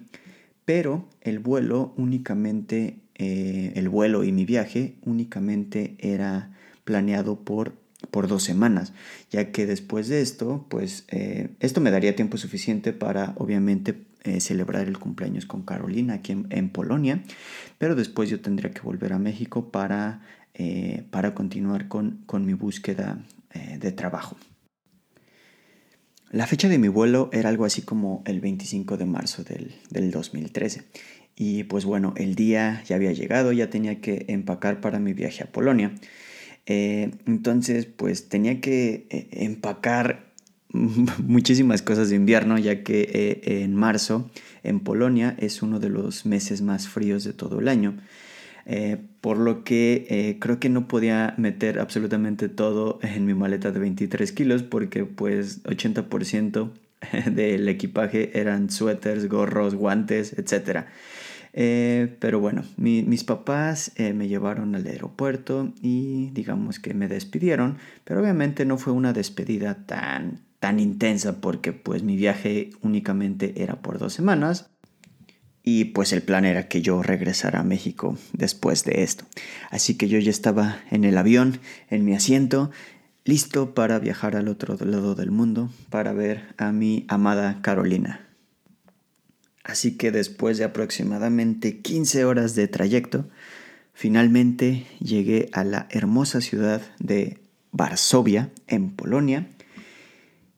Pero 0.65 1.07
el 1.21 1.37
vuelo 1.37 1.93
únicamente, 1.95 2.97
eh, 3.13 3.71
el 3.75 3.87
vuelo 3.87 4.23
y 4.23 4.31
mi 4.31 4.45
viaje 4.45 4.95
únicamente 5.03 5.95
era 5.99 6.57
planeado 6.85 7.39
por 7.41 7.84
por 8.11 8.27
dos 8.27 8.43
semanas, 8.43 8.93
ya 9.31 9.51
que 9.51 9.65
después 9.65 10.07
de 10.07 10.21
esto, 10.21 10.65
pues 10.69 11.05
eh, 11.09 11.49
esto 11.59 11.81
me 11.81 11.91
daría 11.91 12.15
tiempo 12.15 12.37
suficiente 12.37 12.93
para 12.93 13.33
obviamente 13.37 13.95
eh, 14.23 14.39
celebrar 14.39 14.87
el 14.87 14.97
cumpleaños 14.97 15.45
con 15.45 15.63
Carolina 15.63 16.15
aquí 16.15 16.31
en, 16.49 16.69
Polonia, 16.69 17.23
pero 17.77 17.95
después 17.95 18.29
yo 18.29 18.41
tendría 18.41 18.71
que 18.71 18.81
volver 18.81 19.13
a 19.13 19.19
México 19.19 19.71
para, 19.71 20.21
eh, 20.53 21.03
para 21.11 21.33
continuar 21.33 21.87
con, 21.87 22.25
mi 22.45 22.53
búsqueda 22.53 23.23
de 23.79 23.93
trabajo. 23.93 24.35
La 26.29 26.45
fecha 26.45 26.67
de 26.67 26.77
mi 26.77 26.89
vuelo 26.89 27.29
era 27.31 27.47
algo 27.47 27.63
así 27.63 27.83
como 27.83 28.21
el 28.25 28.41
25 28.41 28.97
de 28.97 29.05
marzo 29.05 29.45
del, 29.45 29.73
del 29.89 30.11
2013. 30.11 30.83
Y 31.35 31.63
pues 31.63 31.85
bueno, 31.85 32.13
el 32.17 32.35
día 32.35 32.81
ya 32.85 32.95
había 32.95 33.11
llegado, 33.11 33.51
ya 33.51 33.69
tenía 33.69 33.99
que 33.99 34.25
empacar 34.29 34.79
para 34.79 34.99
mi 34.99 35.13
viaje 35.13 35.43
a 35.43 35.51
Polonia. 35.51 35.93
Eh, 36.65 37.11
entonces, 37.27 37.85
pues 37.85 38.29
tenía 38.29 38.59
que 38.61 39.07
eh, 39.09 39.27
empacar 39.31 40.25
muchísimas 40.69 41.81
cosas 41.81 42.09
de 42.09 42.15
invierno, 42.15 42.57
ya 42.57 42.83
que 42.83 43.01
eh, 43.13 43.63
en 43.63 43.75
marzo 43.75 44.29
en 44.63 44.79
Polonia 44.79 45.35
es 45.39 45.61
uno 45.61 45.79
de 45.79 45.89
los 45.89 46.25
meses 46.25 46.61
más 46.61 46.87
fríos 46.87 47.23
de 47.23 47.33
todo 47.33 47.59
el 47.59 47.67
año. 47.67 47.97
por 49.21 49.37
lo 49.37 49.63
que 49.63 50.37
creo 50.41 50.59
que 50.59 50.69
no 50.69 50.87
podía 50.87 51.35
meter 51.37 51.77
absolutamente 51.79 52.49
todo 52.49 52.97
en 53.03 53.25
mi 53.25 53.35
maleta 53.35 53.71
de 53.71 53.79
23 53.79 54.31
kilos 54.31 54.63
porque 54.63 55.05
pues 55.05 55.63
80% 55.65 56.71
del 57.31 57.69
equipaje 57.69 58.39
eran 58.39 58.71
suéteres, 58.71 59.29
gorros, 59.29 59.75
guantes, 59.75 60.33
etc. 60.33 60.85
Eh, 61.57 62.17
pero 62.19 62.41
bueno, 62.41 62.63
mis 62.75 63.23
papás 63.23 63.93
eh, 63.95 64.11
me 64.11 64.27
llevaron 64.27 64.75
al 64.75 64.85
aeropuerto 64.85 65.71
y 65.81 66.29
digamos 66.31 66.79
que 66.79 66.93
me 66.93 67.07
despidieron, 67.07 67.77
pero 68.03 68.19
obviamente 68.19 68.65
no 68.65 68.77
fue 68.77 68.91
una 68.91 69.13
despedida 69.13 69.85
tan, 69.85 70.41
tan 70.59 70.81
intensa 70.81 71.39
porque 71.39 71.71
pues 71.71 72.03
mi 72.03 72.17
viaje 72.17 72.71
únicamente 72.81 73.63
era 73.63 73.81
por 73.81 73.99
dos 73.99 74.11
semanas 74.11 74.69
y 75.63 75.85
pues 75.85 76.11
el 76.11 76.23
plan 76.23 76.43
era 76.43 76.67
que 76.67 76.81
yo 76.81 77.01
regresara 77.01 77.61
a 77.61 77.63
México 77.63 78.17
después 78.33 78.83
de 78.83 79.03
esto. 79.03 79.23
Así 79.71 79.95
que 79.95 80.09
yo 80.09 80.19
ya 80.19 80.31
estaba 80.31 80.79
en 80.91 81.05
el 81.05 81.17
avión, 81.17 81.61
en 81.89 82.03
mi 82.03 82.13
asiento, 82.15 82.69
listo 83.23 83.73
para 83.73 83.97
viajar 83.99 84.35
al 84.35 84.49
otro 84.49 84.75
lado 84.85 85.15
del 85.15 85.31
mundo, 85.31 85.71
para 85.89 86.11
ver 86.11 86.53
a 86.57 86.73
mi 86.73 87.05
amada 87.07 87.61
Carolina. 87.61 88.24
Así 89.65 89.97
que 89.97 90.11
después 90.11 90.59
de 90.59 90.63
aproximadamente 90.63 91.79
15 91.79 92.23
horas 92.23 92.53
de 92.53 92.67
trayecto, 92.67 93.27
finalmente 93.93 94.85
llegué 94.99 95.49
a 95.53 95.63
la 95.63 95.87
hermosa 95.89 96.39
ciudad 96.39 96.83
de 96.99 97.39
Varsovia, 97.71 98.51
en 98.67 98.91
Polonia, 98.91 99.47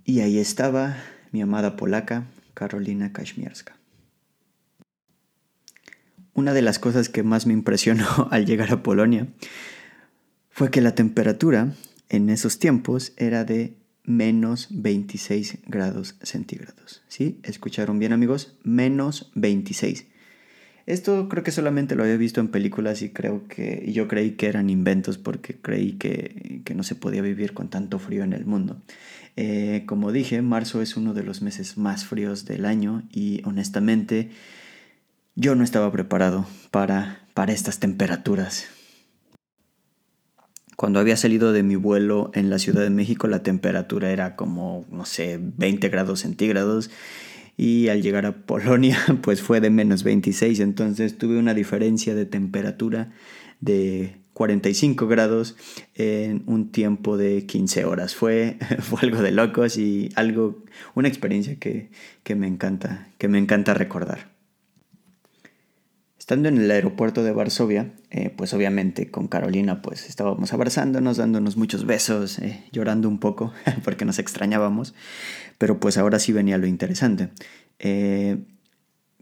y 0.03 0.19
ahí 0.19 0.39
estaba 0.39 0.97
mi 1.31 1.41
amada 1.41 1.77
polaca, 1.77 2.27
Karolina 2.53 3.13
Kaszmierska. 3.13 3.77
Una 6.33 6.53
de 6.53 6.61
las 6.61 6.77
cosas 6.77 7.07
que 7.07 7.23
más 7.23 7.47
me 7.47 7.53
impresionó 7.53 8.27
al 8.31 8.45
llegar 8.45 8.73
a 8.73 8.83
Polonia 8.83 9.27
fue 10.49 10.69
que 10.69 10.81
la 10.81 10.95
temperatura 10.95 11.73
en 12.09 12.29
esos 12.29 12.59
tiempos 12.59 13.13
era 13.15 13.45
de 13.45 13.77
menos 14.07 14.69
26 14.71 15.59
grados 15.67 16.15
centígrados. 16.23 17.03
¿Sí? 17.07 17.39
¿Escucharon 17.43 17.99
bien 17.99 18.13
amigos? 18.13 18.57
Menos 18.63 19.31
26. 19.35 20.07
Esto 20.87 21.27
creo 21.27 21.43
que 21.43 21.51
solamente 21.51 21.95
lo 21.95 22.03
había 22.03 22.15
visto 22.15 22.39
en 22.39 22.47
películas 22.47 23.01
y 23.01 23.09
creo 23.09 23.45
que 23.49 23.83
y 23.85 23.91
yo 23.91 24.07
creí 24.07 24.31
que 24.31 24.47
eran 24.47 24.69
inventos 24.69 25.17
porque 25.17 25.57
creí 25.57 25.93
que, 25.93 26.63
no 26.73 26.83
se 26.83 26.95
podía 26.95 27.21
vivir 27.21 27.53
con 27.53 27.69
tanto 27.69 27.99
frío 27.99 28.23
en 28.23 28.31
el 28.31 28.45
mundo. 28.45 28.81
Eh, 29.35 29.83
como 29.85 30.13
dije, 30.13 30.41
marzo 30.41 30.81
es 30.81 30.95
uno 30.95 31.13
de 31.13 31.23
los 31.23 31.41
meses 31.41 31.77
más 31.77 32.05
fríos 32.05 32.45
del 32.45 32.65
año 32.65 33.03
y 33.11 33.41
honestamente 33.43 34.29
yo 35.35 35.55
no 35.55 35.65
estaba 35.65 35.91
preparado 35.91 36.47
para, 36.71 37.27
para 37.33 37.51
estas 37.51 37.79
temperaturas. 37.79 38.67
Cuando 40.77 40.99
había 40.99 41.17
salido 41.17 41.53
de 41.53 41.63
mi 41.63 41.75
vuelo 41.75 42.29
en 42.35 42.51
la 42.51 42.59
Ciudad 42.59 42.83
de 42.83 42.91
México, 42.91 43.27
la 43.27 43.41
temperatura 43.41 44.11
era 44.11 44.35
como, 44.35 44.85
no 44.91 45.05
sé, 45.05 45.39
20 45.41 45.89
grados 45.89 46.19
centígrados. 46.19 46.91
Y 47.57 47.87
al 47.87 48.03
llegar 48.03 48.27
a 48.27 48.45
Polonia, 48.45 48.99
pues 49.23 49.41
fue 49.41 49.59
de 49.59 49.71
menos 49.71 50.03
26. 50.03 50.59
Entonces 50.59 51.17
tuve 51.17 51.39
una 51.39 51.55
diferencia 51.55 52.13
de 52.13 52.27
temperatura 52.27 53.11
de 53.59 54.17
45 54.33 55.07
grados 55.07 55.55
en 55.95 56.43
un 56.45 56.71
tiempo 56.71 57.17
de 57.17 57.47
15 57.47 57.85
horas. 57.85 58.13
Fue, 58.13 58.59
fue 58.79 58.99
algo 59.01 59.23
de 59.23 59.31
locos 59.31 59.79
y 59.79 60.11
algo, 60.13 60.63
una 60.93 61.07
experiencia 61.07 61.55
que, 61.55 61.89
que, 62.21 62.35
me 62.35 62.45
encanta, 62.45 63.07
que 63.17 63.27
me 63.27 63.39
encanta 63.39 63.73
recordar. 63.73 64.36
Estando 66.27 66.49
en 66.49 66.57
el 66.57 66.69
aeropuerto 66.69 67.23
de 67.23 67.31
Varsovia, 67.31 67.93
eh, 68.09 68.29
pues 68.35 68.53
obviamente 68.53 69.09
con 69.09 69.29
Carolina 69.29 69.81
pues 69.81 70.09
estábamos 70.09 70.51
abrazándonos, 70.51 71.15
dándonos 71.15 71.55
muchos 71.55 71.85
besos, 71.85 72.39
eh, 72.39 72.65
llorando 72.73 73.07
un 73.07 73.17
poco 73.17 73.53
porque 73.85 74.03
nos 74.03 74.19
extrañábamos, 74.19 74.93
pero 75.57 75.79
pues 75.79 75.97
ahora 75.97 76.19
sí 76.19 76.33
venía 76.33 76.57
lo 76.57 76.67
interesante. 76.67 77.29
Eh, 77.79 78.39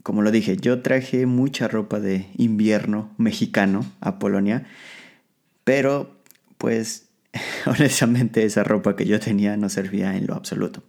como 0.02 0.22
lo 0.22 0.32
dije, 0.32 0.56
yo 0.56 0.82
traje 0.82 1.26
mucha 1.26 1.68
ropa 1.68 2.00
de 2.00 2.26
invierno 2.38 3.14
mexicano 3.18 3.86
a 4.00 4.18
Polonia, 4.18 4.66
pero 5.62 6.20
pues 6.58 7.05
honestamente 7.66 8.44
esa 8.44 8.64
ropa 8.64 8.96
que 8.96 9.06
yo 9.06 9.20
tenía 9.20 9.56
no 9.56 9.68
servía 9.68 10.16
en 10.16 10.26
lo 10.26 10.34
absoluto, 10.34 10.82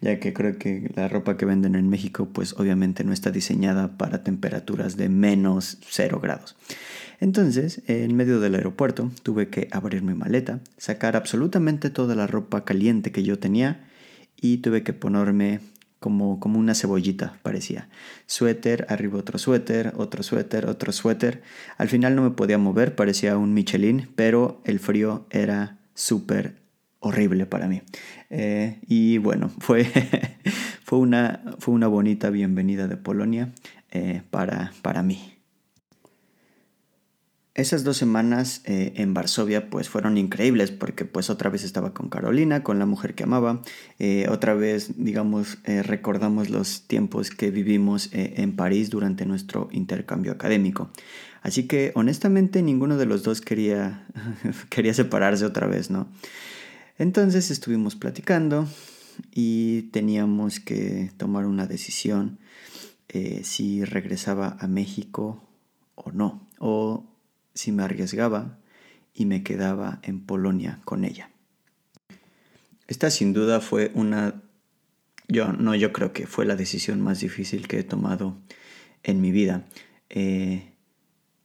ya 0.00 0.18
que 0.20 0.32
creo 0.32 0.58
que 0.58 0.90
la 0.94 1.08
ropa 1.08 1.36
que 1.36 1.46
venden 1.46 1.74
en 1.74 1.88
México 1.88 2.28
pues 2.32 2.54
obviamente 2.54 3.04
no 3.04 3.12
está 3.12 3.30
diseñada 3.30 3.96
para 3.96 4.22
temperaturas 4.24 4.96
de 4.96 5.08
menos 5.08 5.78
0 5.88 6.20
grados. 6.20 6.56
Entonces, 7.20 7.82
en 7.86 8.14
medio 8.14 8.38
del 8.38 8.54
aeropuerto, 8.54 9.10
tuve 9.24 9.48
que 9.48 9.68
abrir 9.72 10.02
mi 10.02 10.14
maleta, 10.14 10.60
sacar 10.76 11.16
absolutamente 11.16 11.90
toda 11.90 12.14
la 12.14 12.28
ropa 12.28 12.64
caliente 12.64 13.10
que 13.10 13.24
yo 13.24 13.38
tenía 13.38 13.88
y 14.40 14.58
tuve 14.58 14.84
que 14.84 14.92
ponerme 14.92 15.60
como, 16.00 16.38
como 16.38 16.58
una 16.58 16.74
cebollita, 16.74 17.38
parecía. 17.42 17.88
Suéter, 18.26 18.86
arriba 18.88 19.18
otro 19.18 19.38
suéter, 19.38 19.92
otro 19.96 20.22
suéter, 20.22 20.66
otro 20.66 20.92
suéter. 20.92 21.42
Al 21.76 21.88
final 21.88 22.14
no 22.14 22.22
me 22.22 22.30
podía 22.30 22.58
mover, 22.58 22.94
parecía 22.94 23.36
un 23.36 23.52
Michelin, 23.52 24.08
pero 24.14 24.60
el 24.64 24.78
frío 24.78 25.26
era 25.30 25.78
súper 25.98 26.62
horrible 27.00 27.46
para 27.46 27.68
mí. 27.68 27.82
Eh, 28.30 28.78
y 28.86 29.18
bueno, 29.18 29.50
fue, 29.58 29.84
fue, 30.84 30.98
una, 30.98 31.42
fue 31.58 31.74
una 31.74 31.88
bonita 31.88 32.30
bienvenida 32.30 32.86
de 32.86 32.96
Polonia 32.96 33.52
eh, 33.90 34.22
para, 34.30 34.72
para 34.82 35.02
mí. 35.02 35.37
Esas 37.58 37.82
dos 37.82 37.96
semanas 37.96 38.62
eh, 38.66 38.92
en 38.94 39.14
Varsovia 39.14 39.68
pues 39.68 39.88
fueron 39.88 40.16
increíbles 40.16 40.70
porque 40.70 41.04
pues 41.04 41.28
otra 41.28 41.50
vez 41.50 41.64
estaba 41.64 41.92
con 41.92 42.08
Carolina, 42.08 42.62
con 42.62 42.78
la 42.78 42.86
mujer 42.86 43.16
que 43.16 43.24
amaba, 43.24 43.62
eh, 43.98 44.28
otra 44.30 44.54
vez 44.54 44.92
digamos 44.96 45.58
eh, 45.64 45.82
recordamos 45.82 46.50
los 46.50 46.86
tiempos 46.86 47.30
que 47.30 47.50
vivimos 47.50 48.10
en 48.12 48.54
París 48.54 48.90
durante 48.90 49.26
nuestro 49.26 49.68
intercambio 49.72 50.30
académico. 50.30 50.90
Así 51.42 51.66
que 51.66 51.90
honestamente 51.96 52.62
ninguno 52.62 52.96
de 52.96 53.06
los 53.06 53.24
dos 53.24 53.40
quería, 53.40 54.06
quería 54.70 54.94
separarse 54.94 55.44
otra 55.44 55.66
vez, 55.66 55.90
¿no? 55.90 56.06
Entonces 56.96 57.50
estuvimos 57.50 57.96
platicando 57.96 58.68
y 59.34 59.82
teníamos 59.90 60.60
que 60.60 61.10
tomar 61.16 61.44
una 61.44 61.66
decisión 61.66 62.38
si 63.42 63.84
regresaba 63.84 64.56
a 64.60 64.68
México 64.68 65.42
o 65.96 66.12
no, 66.12 66.46
o 66.58 67.17
si 67.54 67.72
me 67.72 67.82
arriesgaba 67.82 68.58
y 69.14 69.26
me 69.26 69.42
quedaba 69.42 69.98
en 70.02 70.20
Polonia 70.20 70.80
con 70.84 71.04
ella. 71.04 71.30
Esta 72.86 73.10
sin 73.10 73.32
duda 73.32 73.60
fue 73.60 73.90
una... 73.94 74.42
Yo 75.28 75.52
no, 75.52 75.74
yo 75.74 75.92
creo 75.92 76.12
que 76.12 76.26
fue 76.26 76.46
la 76.46 76.56
decisión 76.56 77.00
más 77.02 77.20
difícil 77.20 77.68
que 77.68 77.80
he 77.80 77.84
tomado 77.84 78.38
en 79.02 79.20
mi 79.20 79.30
vida. 79.30 79.66
Eh, 80.08 80.72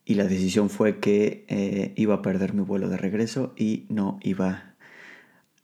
y 0.05 0.15
la 0.15 0.25
decisión 0.25 0.69
fue 0.69 0.99
que 0.99 1.45
eh, 1.47 1.93
iba 1.97 2.15
a 2.15 2.21
perder 2.21 2.53
mi 2.53 2.61
vuelo 2.61 2.89
de 2.89 2.97
regreso 2.97 3.53
y 3.57 3.85
no 3.89 4.19
iba, 4.21 4.75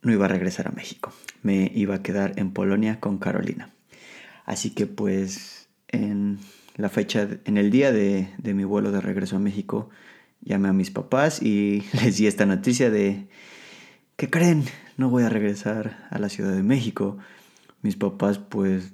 no 0.02 0.12
iba 0.12 0.26
a 0.26 0.28
regresar 0.28 0.68
a 0.68 0.72
México. 0.72 1.12
Me 1.42 1.70
iba 1.74 1.94
a 1.94 2.02
quedar 2.02 2.34
en 2.36 2.52
Polonia 2.52 3.00
con 3.00 3.18
Carolina. 3.18 3.70
Así 4.44 4.70
que 4.70 4.86
pues 4.86 5.68
en 5.88 6.38
la 6.76 6.88
fecha, 6.88 7.28
en 7.44 7.56
el 7.56 7.70
día 7.70 7.92
de, 7.92 8.28
de 8.36 8.54
mi 8.54 8.64
vuelo 8.64 8.92
de 8.92 9.00
regreso 9.00 9.36
a 9.36 9.40
México, 9.40 9.90
llamé 10.42 10.68
a 10.68 10.72
mis 10.72 10.90
papás 10.90 11.42
y 11.42 11.84
les 11.92 12.16
di 12.16 12.26
esta 12.26 12.46
noticia 12.46 12.90
de, 12.90 13.28
¿qué 14.16 14.30
creen? 14.30 14.64
No 14.96 15.10
voy 15.10 15.22
a 15.22 15.28
regresar 15.28 16.06
a 16.10 16.18
la 16.18 16.28
Ciudad 16.28 16.52
de 16.52 16.62
México. 16.62 17.18
Mis 17.82 17.96
papás 17.96 18.38
pues 18.38 18.92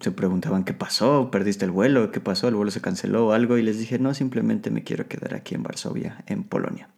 se 0.00 0.10
preguntaban 0.10 0.64
qué 0.64 0.72
pasó, 0.72 1.30
perdiste 1.30 1.64
el 1.64 1.70
vuelo, 1.70 2.10
qué 2.10 2.20
pasó, 2.20 2.48
el 2.48 2.54
vuelo 2.54 2.70
se 2.70 2.80
canceló 2.80 3.28
o 3.28 3.32
algo 3.32 3.56
y 3.56 3.62
les 3.62 3.78
dije, 3.78 3.98
no, 3.98 4.14
simplemente 4.14 4.70
me 4.70 4.82
quiero 4.82 5.06
quedar 5.06 5.34
aquí 5.34 5.54
en 5.54 5.62
Varsovia, 5.62 6.24
en 6.26 6.42
Polonia. 6.42 6.88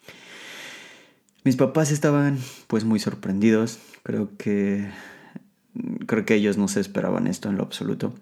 Mis 1.44 1.56
papás 1.56 1.90
estaban 1.90 2.38
pues 2.68 2.84
muy 2.84 3.00
sorprendidos, 3.00 3.78
creo 4.04 4.36
que 4.36 4.88
creo 6.06 6.24
que 6.24 6.34
ellos 6.34 6.58
no 6.58 6.68
se 6.68 6.80
esperaban 6.80 7.26
esto 7.26 7.48
en 7.48 7.56
lo 7.56 7.64
absoluto. 7.64 8.14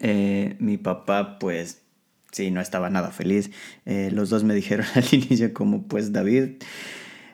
Eh, 0.00 0.56
mi 0.60 0.76
papá 0.76 1.38
pues 1.38 1.82
sí, 2.32 2.50
no 2.50 2.60
estaba 2.60 2.90
nada 2.90 3.10
feliz. 3.10 3.50
Eh, 3.86 4.10
los 4.12 4.30
dos 4.30 4.44
me 4.44 4.54
dijeron 4.54 4.86
al 4.94 5.04
inicio 5.12 5.52
como, 5.52 5.82
pues 5.84 6.12
David, 6.12 6.62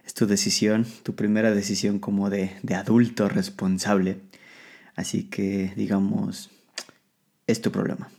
es 0.07 0.15
tu 0.15 0.27
decisión, 0.27 0.87
tu 1.03 1.15
primera 1.15 1.53
decisión 1.53 1.99
como 1.99 2.31
de, 2.31 2.51
adulto 2.75 3.29
responsable. 3.29 4.21
Así 4.97 5.25
que, 5.25 5.73
digamos, 5.77 6.51
es 7.47 7.61
tu 7.61 7.73
problema. 7.73 8.11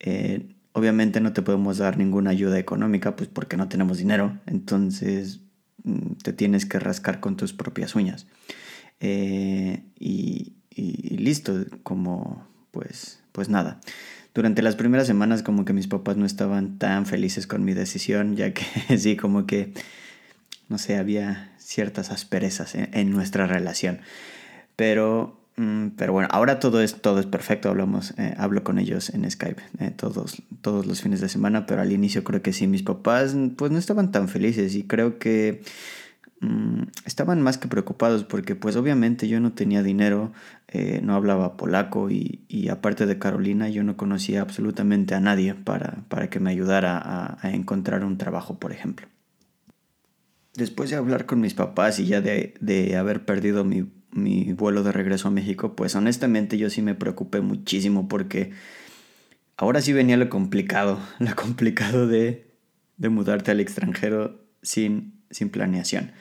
Eh, 0.00 0.54
obviamente 0.72 1.20
no 1.20 1.32
te 1.32 1.42
podemos 1.42 1.78
dar 1.78 1.98
ninguna 1.98 2.30
ayuda 2.30 2.58
económica, 2.58 3.16
pues 3.16 3.28
porque 3.28 3.56
no 3.56 3.68
tenemos 3.68 3.98
dinero. 3.98 4.38
Entonces 4.46 5.40
mm, 5.84 6.14
te 6.22 6.32
tienes 6.32 6.66
que 6.66 6.78
rascar 6.78 7.20
con 7.20 7.36
tus 7.36 7.52
propias 7.52 7.94
uñas. 7.94 8.26
Eh, 9.00 9.84
y, 9.98 10.54
y, 10.74 11.16
listo, 11.18 11.64
como 11.82 12.46
pues, 12.70 13.20
pues 13.32 13.48
nada. 13.48 13.80
Durante 14.34 14.62
las 14.62 14.76
primeras 14.76 15.06
semanas 15.06 15.42
como 15.42 15.64
que 15.64 15.72
mis 15.72 15.88
papás 15.88 16.16
no 16.16 16.26
estaban 16.26 16.78
tan 16.78 17.06
felices 17.06 17.46
con 17.46 17.64
mi 17.64 17.74
decisión, 17.74 18.36
ya 18.36 18.52
que 18.52 18.64
sí, 18.98 19.16
como 19.16 19.46
que, 19.46 19.72
no 20.68 20.78
sé, 20.78 20.96
había 20.96 21.52
ciertas 21.58 22.10
asperezas 22.10 22.74
en, 22.74 23.10
nuestra 23.10 23.46
relación. 23.46 24.00
Pero, 24.76 25.40
mm, 25.56 25.88
pero 25.96 26.12
bueno, 26.12 26.28
ahora 26.30 26.60
todo 26.60 26.80
es, 26.80 27.00
todo 27.02 27.20
es 27.20 27.26
perfecto, 27.26 27.68
hablamos, 27.68 28.14
eh, 28.18 28.34
hablo 28.38 28.64
con 28.64 28.78
ellos 28.78 29.10
en 29.10 29.28
Skype 29.30 29.60
eh, 29.80 29.90
todos, 29.90 30.42
todos 30.62 30.86
los 30.86 31.02
fines 31.02 31.20
de 31.20 31.28
semana, 31.28 31.66
pero 31.66 31.82
al 31.82 31.92
inicio 31.92 32.24
creo 32.24 32.42
que 32.42 32.52
sí, 32.52 32.66
mis 32.66 32.82
papás 32.82 33.36
pues 33.56 33.70
no 33.70 33.78
estaban 33.78 34.12
tan 34.12 34.28
felices 34.28 34.74
y 34.74 34.84
creo 34.84 35.18
que 35.18 35.62
Mm, 36.40 36.84
estaban 37.04 37.42
más 37.42 37.58
que 37.58 37.66
preocupados 37.66 38.22
porque 38.22 38.54
pues 38.54 38.76
obviamente 38.76 39.26
yo 39.26 39.40
no 39.40 39.54
tenía 39.54 39.82
dinero, 39.82 40.32
eh, 40.68 41.00
no 41.02 41.14
hablaba 41.14 41.56
polaco 41.56 42.10
y, 42.10 42.68
aparte 42.70 43.06
de 43.06 43.18
Carolina 43.18 43.68
yo 43.68 43.82
no 43.82 43.96
conocía 43.96 44.42
absolutamente 44.42 45.14
a 45.14 45.20
nadie 45.20 45.54
para, 45.54 46.04
para 46.08 46.30
que 46.30 46.38
me 46.38 46.50
ayudara 46.50 47.36
a, 47.42 47.50
encontrar 47.50 48.04
un 48.04 48.18
trabajo, 48.18 48.58
por 48.58 48.72
ejemplo. 48.72 49.08
Después 50.54 50.90
de 50.90 50.96
hablar 50.96 51.26
con 51.26 51.40
mis 51.40 51.54
papás 51.54 51.98
y 51.98 52.06
ya 52.06 52.20
de, 52.20 52.54
de 52.60 52.96
haber 52.96 53.24
perdido 53.24 53.64
mi, 53.64 53.90
mi, 54.12 54.52
vuelo 54.52 54.82
de 54.82 54.92
regreso 54.92 55.28
a 55.28 55.30
México, 55.32 55.74
pues 55.74 55.96
honestamente 55.96 56.56
yo 56.58 56.70
sí 56.70 56.82
me 56.82 56.94
preocupé 56.94 57.40
muchísimo 57.40 58.08
porque 58.08 58.52
ahora 59.56 59.80
sí 59.80 59.92
venía 59.92 60.16
lo 60.16 60.28
complicado, 60.28 61.00
lo 61.18 61.34
complicado 61.34 62.06
de, 62.06 62.54
de 62.96 63.08
mudarte 63.08 63.50
al 63.50 63.60
extranjero 63.60 64.44
sin 64.62 65.17
sin 65.30 65.50
planeación. 65.50 66.12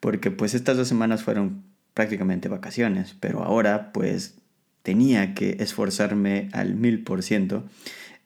Porque 0.00 0.30
pues 0.30 0.54
estas 0.54 0.76
dos 0.76 0.88
semanas 0.88 1.22
fueron 1.22 1.62
prácticamente 1.94 2.48
vacaciones, 2.48 3.16
pero 3.20 3.42
ahora 3.42 3.92
pues 3.92 4.36
tenía 4.82 5.34
que 5.34 5.56
esforzarme 5.60 6.48
al 6.52 6.74
mil 6.74 7.04
por 7.04 7.22
ciento 7.22 7.64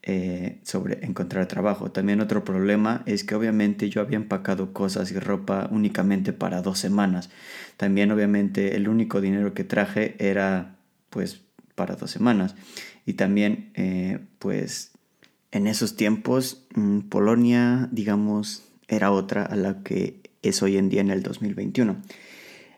eh, 0.06 0.58
sobre 0.64 1.04
encontrar 1.04 1.48
trabajo. 1.48 1.90
También 1.90 2.20
otro 2.20 2.44
problema 2.44 3.02
es 3.06 3.24
que 3.24 3.34
obviamente 3.34 3.88
yo 3.88 4.02
había 4.02 4.16
empacado 4.16 4.74
cosas 4.74 5.10
y 5.10 5.18
ropa 5.18 5.68
únicamente 5.70 6.34
para 6.34 6.60
dos 6.60 6.78
semanas. 6.78 7.30
También 7.78 8.12
obviamente 8.12 8.76
el 8.76 8.88
único 8.88 9.22
dinero 9.22 9.54
que 9.54 9.64
traje 9.64 10.14
era 10.18 10.76
pues 11.08 11.40
para 11.74 11.96
dos 11.96 12.10
semanas. 12.10 12.54
Y 13.06 13.14
también 13.14 13.70
eh, 13.74 14.18
pues 14.38 14.92
en 15.52 15.66
esos 15.66 15.96
tiempos 15.96 16.66
mm, 16.74 17.00
Polonia 17.08 17.88
digamos 17.90 18.62
era 18.88 19.10
otra 19.10 19.44
a 19.44 19.56
la 19.56 19.82
que 19.82 20.20
es 20.42 20.62
hoy 20.62 20.76
en 20.76 20.88
día 20.88 21.00
en 21.00 21.10
el 21.10 21.22
2021. 21.22 21.96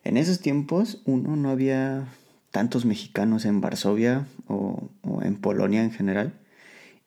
En 0.04 0.16
esos 0.16 0.40
tiempos, 0.40 1.02
uno, 1.04 1.34
no 1.36 1.50
había 1.50 2.06
tantos 2.52 2.84
mexicanos 2.84 3.44
en 3.44 3.60
Varsovia 3.60 4.26
o, 4.46 4.88
en 5.22 5.36
Polonia 5.36 5.82
en 5.82 5.90
general, 5.90 6.32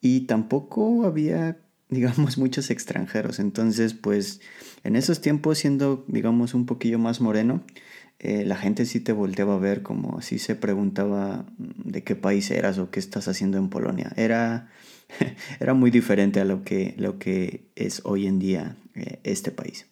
y 0.01 0.21
tampoco 0.21 1.05
había, 1.05 1.57
digamos, 1.89 2.37
muchos 2.37 2.69
extranjeros. 2.69 3.39
Entonces, 3.39 3.93
pues, 3.93 4.41
en 4.83 4.95
esos 4.95 5.21
tiempos, 5.21 5.59
siendo, 5.59 6.03
digamos, 6.07 6.53
un 6.53 6.65
poquillo 6.65 6.99
más 6.99 7.21
moreno, 7.21 7.63
eh, 8.19 8.43
la 8.45 8.57
gente 8.57 8.85
sí 8.85 8.99
te 8.99 9.13
volteaba 9.13 9.55
a 9.55 9.59
ver 9.59 9.81
como 9.81 10.21
si 10.21 10.39
se 10.39 10.55
preguntaba 10.55 11.45
de 11.57 12.03
qué 12.03 12.17
país 12.17 12.51
eras 12.51 12.77
o 12.77 12.91
qué 12.91 12.99
estás 12.99 13.29
haciendo 13.29 13.57
en 13.57 13.69
Polonia. 13.69 14.11
Era, 14.17 14.69
era 15.59 15.73
muy 15.73 15.91
diferente 15.91 16.39
a 16.39 16.45
lo 16.45 16.63
que, 16.63 16.93
lo 16.97 17.19
que 17.19 17.65
es 17.75 18.01
hoy 18.05 18.27
en 18.27 18.39
día 18.39 18.77
eh, 18.95 19.19
este 19.23 19.51
país. 19.51 19.85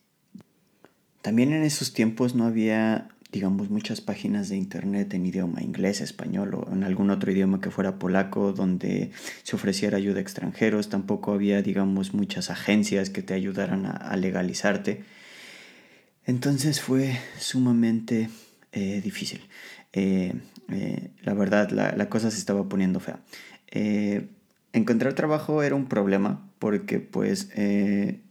También 1.22 1.52
en 1.54 1.64
esos 1.64 1.94
tiempos 1.94 2.36
no 2.36 2.46
había, 2.46 3.10
digamos, 3.32 3.70
muchas 3.70 4.00
páginas 4.02 4.50
de 4.50 4.56
internet 4.56 5.14
en 5.14 5.26
idioma 5.26 5.62
inglés, 5.62 6.00
español 6.02 6.54
o 6.54 6.72
en 6.72 6.84
algún 6.84 7.10
otro 7.10 7.32
idioma 7.32 7.60
que 7.60 7.72
fuera 7.72 8.00
polaco 8.00 8.54
donde 8.54 9.12
se 9.44 9.56
ofreciera 9.56 9.98
ayuda 9.98 10.20
a 10.20 10.22
extranjeros. 10.22 10.90
Tampoco 10.90 11.34
había, 11.34 11.62
digamos, 11.62 12.14
muchas 12.14 12.50
agencias 12.50 13.10
que 13.10 13.24
te 13.24 13.34
ayudaran 13.34 13.86
a, 13.86 14.16
legalizarte. 14.16 15.04
Entonces 16.26 16.82
fue 16.82 17.18
sumamente 17.38 18.30
eh, 18.72 19.02
difícil. 19.02 19.42
Eh, 19.94 20.34
la 21.22 21.34
verdad, 21.34 21.72
la, 21.72 21.94
la, 21.94 22.10
cosa 22.10 22.30
se 22.30 22.38
estaba 22.38 22.68
poniendo 22.68 23.00
fea 23.00 23.22
encontrar 24.74 25.14
trabajo 25.14 25.64
era 25.64 25.76
un 25.76 25.88
problema 25.88 26.48
porque 26.60 27.00
pues 27.00 27.50
eh, 27.56 28.22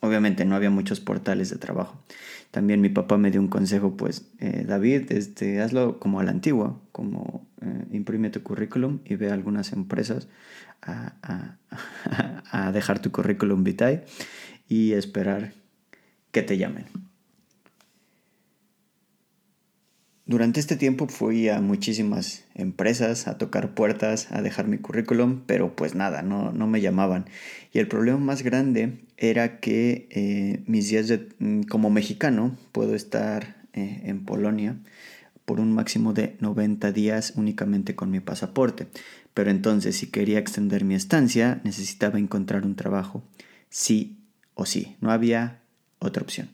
obviamente 0.00 0.44
no 0.44 0.56
había 0.56 0.70
muchos 0.70 1.00
portales 1.00 1.50
de 1.50 1.56
trabajo. 1.56 2.02
También 2.50 2.82
mi 2.82 2.90
papá 2.90 3.16
me 3.16 3.30
dio 3.30 3.40
un 3.40 3.48
consejo, 3.48 3.96
pues 3.96 4.26
eh, 4.38 4.64
David, 4.66 5.10
este, 5.10 5.60
hazlo 5.62 5.98
como 5.98 6.20
a 6.20 6.24
la 6.24 6.32
antigua, 6.32 6.78
como 6.92 7.46
eh, 7.62 7.86
imprime 7.92 8.28
tu 8.28 8.42
currículum 8.42 9.00
y 9.06 9.16
ve 9.16 9.30
a 9.30 9.34
algunas 9.34 9.72
empresas 9.72 10.28
a, 10.82 11.14
a, 11.22 11.56
a 12.66 12.72
dejar 12.72 13.00
tu 13.00 13.10
currículum 13.10 13.64
vitae 13.64 14.04
y 14.68 14.92
esperar 14.92 15.54
que 16.30 16.42
te 16.42 16.58
llamen. 16.58 16.86
Durante 20.32 20.60
este 20.60 20.76
tiempo 20.76 21.08
fui 21.08 21.50
a 21.50 21.60
muchísimas 21.60 22.44
empresas 22.54 23.28
a 23.28 23.36
tocar 23.36 23.74
puertas, 23.74 24.32
a 24.32 24.40
dejar 24.40 24.66
mi 24.66 24.78
currículum, 24.78 25.42
pero 25.44 25.76
pues 25.76 25.94
nada, 25.94 26.22
no, 26.22 26.52
no 26.52 26.66
me 26.66 26.80
llamaban. 26.80 27.26
Y 27.70 27.80
el 27.80 27.86
problema 27.86 28.16
más 28.16 28.42
grande 28.42 29.02
era 29.18 29.60
que 29.60 30.08
eh, 30.08 30.62
mis 30.66 30.88
días 30.88 31.12
mm, 31.38 31.64
como 31.64 31.90
mexicano 31.90 32.56
puedo 32.72 32.94
estar 32.94 33.56
eh, 33.74 34.04
en 34.04 34.24
Polonia 34.24 34.78
por 35.44 35.60
un 35.60 35.70
máximo 35.70 36.14
de 36.14 36.34
90 36.40 36.92
días 36.92 37.34
únicamente 37.36 37.94
con 37.94 38.10
mi 38.10 38.20
pasaporte. 38.20 38.86
Pero 39.34 39.50
entonces 39.50 39.96
si 39.96 40.06
quería 40.06 40.38
extender 40.38 40.86
mi 40.86 40.94
estancia 40.94 41.60
necesitaba 41.62 42.18
encontrar 42.18 42.64
un 42.64 42.74
trabajo 42.74 43.22
sí 43.68 44.16
o 44.54 44.64
sí, 44.64 44.96
no 45.02 45.12
había 45.12 45.61
otra 46.02 46.22
opción. 46.22 46.48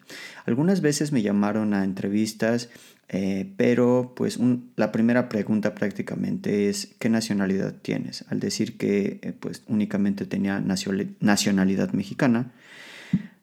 Algunas 0.46 0.80
veces 0.80 1.12
me 1.12 1.22
llamaron 1.22 1.74
a 1.74 1.84
entrevistas, 1.84 2.68
eh, 3.08 3.50
pero 3.56 4.12
pues 4.14 4.38
la 4.76 4.92
primera 4.92 5.30
pregunta 5.30 5.74
prácticamente 5.74 6.68
es 6.68 6.94
¿qué 6.98 7.08
nacionalidad 7.08 7.74
tienes? 7.80 8.24
Al 8.28 8.38
decir 8.38 8.76
que 8.76 9.18
eh, 9.22 9.32
pues 9.38 9.62
únicamente 9.66 10.26
tenía 10.26 10.60
nacionalidad 10.60 11.92
mexicana, 11.92 12.52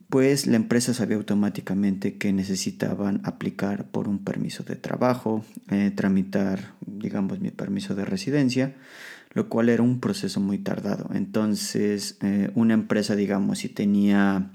pues 0.09 0.45
la 0.45 0.55
empresa 0.55 0.93
sabía 0.93 1.17
automáticamente 1.17 2.17
que 2.17 2.31
necesitaban 2.31 3.21
aplicar 3.23 3.85
por 3.85 4.07
un 4.07 4.19
permiso 4.23 4.63
de 4.63 4.75
trabajo, 4.75 5.43
eh, 5.71 5.91
tramitar, 5.95 6.73
digamos, 6.85 7.39
mi 7.39 7.49
permiso 7.49 7.95
de 7.95 8.05
residencia, 8.05 8.75
lo 9.33 9.49
cual 9.49 9.69
era 9.69 9.81
un 9.81 9.99
proceso 9.99 10.39
muy 10.39 10.59
tardado. 10.59 11.09
Entonces, 11.13 12.17
una 12.53 12.73
empresa, 12.73 13.17
digamos, 13.17 13.59
si 13.59 13.67
tenía 13.67 14.49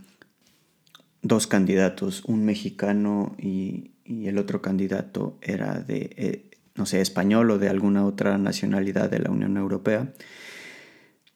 dos 1.23 1.47
candidatos, 1.47 2.25
un 2.25 2.45
mexicano 2.45 3.35
y, 3.39 3.93
el 4.05 4.39
otro 4.39 4.61
candidato 4.61 5.39
era 5.41 5.79
de, 5.79 6.11
eh, 6.17 6.51
no 6.75 6.85
sé, 6.85 7.01
español 7.01 7.49
o 7.53 7.59
de 7.59 7.69
alguna 7.69 8.05
otra 8.05 8.39
nacionalidad 8.39 9.09
de 9.09 9.21
la 9.21 9.31
Unión 9.31 9.57
Europea, 9.57 10.13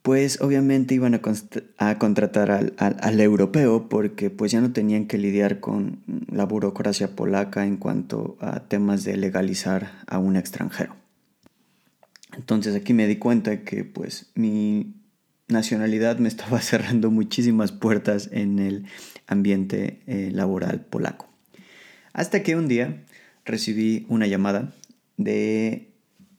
pues 0.03 0.41
obviamente 0.41 0.95
iban 0.95 1.15
a, 1.15 1.99
contratar 1.99 2.51
al, 2.51 3.21
europeo 3.21 3.89
porque 3.89 4.29
pues 4.29 4.51
ya 4.51 4.61
no 4.61 4.73
tenían 4.73 5.07
que 5.07 5.19
lidiar 5.19 5.61
con 5.61 6.01
la 6.31 6.45
burocracia 6.45 7.17
polaca 7.17 7.65
en 7.65 7.77
cuanto 7.77 8.37
a 8.41 8.61
temas 8.61 9.05
de 9.05 9.17
legalizar 9.17 9.93
a 10.07 10.19
un 10.19 10.37
extranjero. 10.37 10.97
Entonces 12.37 12.75
aquí 12.75 12.93
me 12.93 13.07
di 13.07 13.17
cuenta 13.17 13.63
que 13.63 13.85
pues 13.85 14.31
mi 14.35 14.95
nacionalidad 15.55 16.19
me 16.19 16.29
estaba 16.29 16.61
cerrando 16.61 17.11
muchísimas 17.11 17.73
puertas 17.73 18.29
en 18.33 18.59
el 18.59 18.85
ambiente 19.27 20.01
eh, 20.07 20.31
laboral 20.33 20.81
polaco. 20.81 21.29
Hasta 22.13 22.43
que 22.43 22.57
un 22.57 22.69
día 22.69 23.03
recibí 23.47 24.05
una 24.09 24.27
llamada 24.27 24.73
de, 25.17 25.89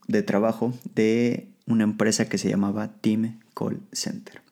de 0.07 0.21
trabajo 0.21 0.73
de 0.93 1.49
una 1.65 1.83
empresa 1.83 2.29
que 2.29 2.37
se 2.37 2.49
llamaba 2.49 2.93
Team 3.01 3.39
Call 3.55 3.81
Center. 3.91 4.44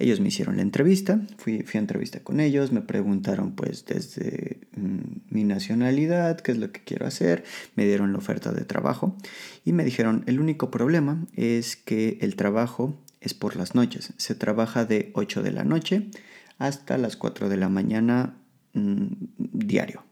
Ellos 0.00 0.18
me 0.18 0.28
hicieron 0.28 0.56
la 0.56 0.62
entrevista, 0.62 1.20
fui, 1.36 1.62
fui 1.62 1.76
a 1.76 1.80
entrevista 1.80 2.20
con 2.20 2.40
ellos, 2.40 2.72
me 2.72 2.80
preguntaron 2.80 3.52
pues 3.52 3.84
desde 3.84 4.58
mm, 4.74 4.98
mi 5.28 5.44
nacionalidad, 5.44 6.40
qué 6.40 6.52
es 6.52 6.58
lo 6.58 6.72
que 6.72 6.82
quiero 6.82 7.06
hacer, 7.06 7.44
me 7.76 7.84
dieron 7.84 8.12
la 8.12 8.18
oferta 8.18 8.50
de 8.50 8.64
trabajo 8.64 9.14
y 9.62 9.72
me 9.72 9.84
dijeron 9.84 10.24
el 10.26 10.40
único 10.40 10.70
problema 10.70 11.26
es 11.36 11.76
que 11.76 12.16
el 12.22 12.34
trabajo 12.34 12.98
es 13.20 13.34
por 13.34 13.56
las 13.56 13.74
noches, 13.74 14.14
se 14.16 14.34
trabaja 14.34 14.86
de 14.86 15.10
8 15.14 15.42
de 15.42 15.52
la 15.52 15.64
noche 15.64 16.08
hasta 16.56 16.96
las 16.96 17.18
4 17.18 17.50
de 17.50 17.58
la 17.58 17.68
mañana 17.68 18.38
mm, 18.72 19.06
diario. 19.36 20.04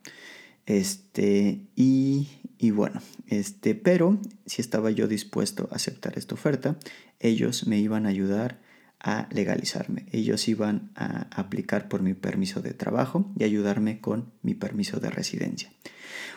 Este, 0.66 1.62
y, 1.76 2.28
y, 2.58 2.72
bueno, 2.72 3.00
este, 3.26 3.74
pero 3.74 4.20
si 4.44 4.60
estaba 4.60 4.90
yo 4.90 5.08
dispuesto 5.08 5.66
a 5.72 5.76
aceptar 5.76 6.18
esta 6.18 6.34
oferta, 6.34 6.76
ellos 7.20 7.66
me 7.66 7.78
iban 7.78 8.04
a 8.04 8.10
ayudar 8.10 8.60
a 9.00 9.28
legalizarme. 9.30 10.06
Ellos 10.12 10.48
iban 10.48 10.90
a 10.94 11.28
aplicar 11.30 11.88
por 11.88 12.02
mi 12.02 12.14
permiso 12.14 12.60
de 12.60 12.74
trabajo 12.74 13.30
y 13.38 13.44
ayudarme 13.44 14.00
con 14.00 14.32
mi 14.42 14.54
permiso 14.54 15.00
de 15.00 15.10
residencia. 15.10 15.70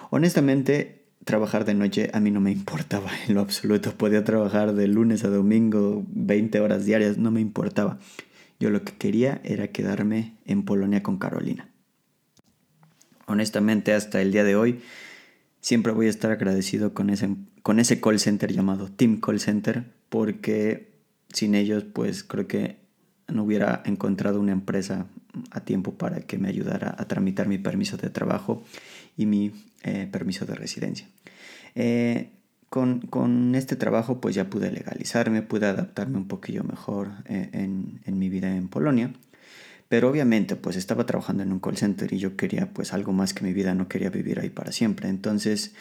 Honestamente, 0.10 1.06
trabajar 1.24 1.66
de 1.66 1.74
noche 1.74 2.10
a 2.14 2.20
mí 2.20 2.32
no 2.32 2.42
me 2.42 2.52
importaba 2.52 3.10
en 3.28 3.36
lo 3.36 3.42
absoluto. 3.42 3.94
Podía 3.98 4.24
trabajar 4.24 4.74
de 4.74 4.88
lunes 4.88 5.24
a 5.24 5.30
domingo 5.30 6.04
20 6.10 6.60
horas 6.60 6.86
diarias, 6.86 7.18
no 7.18 7.32
me 7.32 7.42
importaba. 7.42 8.00
Yo 8.60 8.70
lo 8.70 8.84
que 8.84 8.94
quería 8.94 9.42
era 9.44 9.70
quedarme 9.70 10.36
en 10.46 10.64
Polonia 10.64 11.02
con 11.02 11.18
Carolina. 11.18 11.68
Honestamente, 13.26 13.94
hasta 13.94 14.22
el 14.22 14.32
día 14.32 14.44
de 14.44 14.56
hoy, 14.56 14.82
siempre 15.62 15.94
voy 15.94 16.08
a 16.08 16.10
estar 16.10 16.32
agradecido 16.32 16.94
con 16.94 17.10
ese, 17.10 17.30
con 17.64 17.80
ese 17.80 18.00
call 18.00 18.20
center 18.20 18.52
llamado 18.52 18.92
Team 18.92 19.20
Call 19.20 19.40
Center, 19.40 19.86
porque 20.10 20.91
sin 21.34 21.56
ellos, 21.56 21.84
pues 21.84 22.24
creo 22.24 22.48
que 22.48 22.78
no 23.28 23.44
hubiera 23.44 23.82
encontrado 23.86 24.40
una 24.40 24.52
empresa 24.52 25.08
a 25.52 25.62
tiempo 25.62 25.94
para 25.94 26.22
que 26.22 26.38
me 26.38 26.50
ayudara 26.50 26.96
a 26.98 27.08
tramitar 27.08 27.48
mi 27.48 27.58
permiso 27.58 27.98
de 27.98 28.10
trabajo 28.10 28.64
y 29.18 29.26
mi 29.26 29.52
eh, 29.84 30.08
permiso 30.12 30.46
de 30.46 30.56
residencia. 30.56 31.08
Eh, 31.76 32.30
con, 32.70 33.54
este 33.56 33.76
trabajo 33.76 34.22
pues 34.22 34.36
ya 34.36 34.50
pude 34.50 34.72
legalizarme, 34.72 35.42
pude 35.42 35.66
adaptarme 35.66 36.18
un 36.18 36.28
poquillo 36.28 36.64
mejor 36.64 37.12
eh, 37.26 37.50
en, 37.52 38.00
en, 38.06 38.18
mi 38.18 38.30
vida 38.30 38.56
en 38.56 38.68
Polonia. 38.70 39.12
Pero 39.90 40.10
obviamente 40.10 40.56
pues 40.56 40.78
estaba 40.78 41.06
trabajando 41.06 41.44
en 41.44 41.52
un 41.52 41.60
call 41.60 41.76
center 41.76 42.14
y 42.14 42.18
yo 42.18 42.38
quería 42.38 42.72
pues 42.74 42.94
algo 42.94 43.12
más 43.12 43.34
que 43.34 43.44
mi 43.44 43.52
vida, 43.52 43.76
no 43.76 43.90
quería 43.90 44.10
vivir 44.10 44.40
ahí 44.40 44.50
para 44.50 44.72
siempre. 44.72 45.10
Entonces 45.10 45.74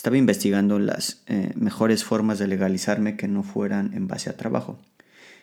estaba 0.00 0.16
investigando 0.16 0.78
las 0.78 1.22
eh, 1.26 1.52
mejores 1.56 2.04
formas 2.04 2.38
de 2.38 2.46
legalizarme 2.46 3.18
que 3.18 3.28
no 3.28 3.42
fueran 3.42 3.92
en 3.92 4.08
base 4.08 4.30
a 4.30 4.36
trabajo. 4.38 4.78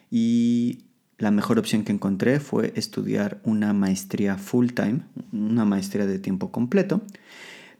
Y 0.10 0.86
la 1.20 1.30
mejor 1.30 1.60
opción 1.60 1.84
que 1.84 1.92
encontré 1.92 2.40
fue 2.40 2.74
estudiar 2.76 3.40
una 3.44 3.74
maestría 3.74 4.36
full 4.36 4.70
time, 4.70 5.02
una 5.32 5.64
maestría 5.64 6.08
de 6.08 6.18
tiempo 6.18 6.52
completo. 6.52 7.04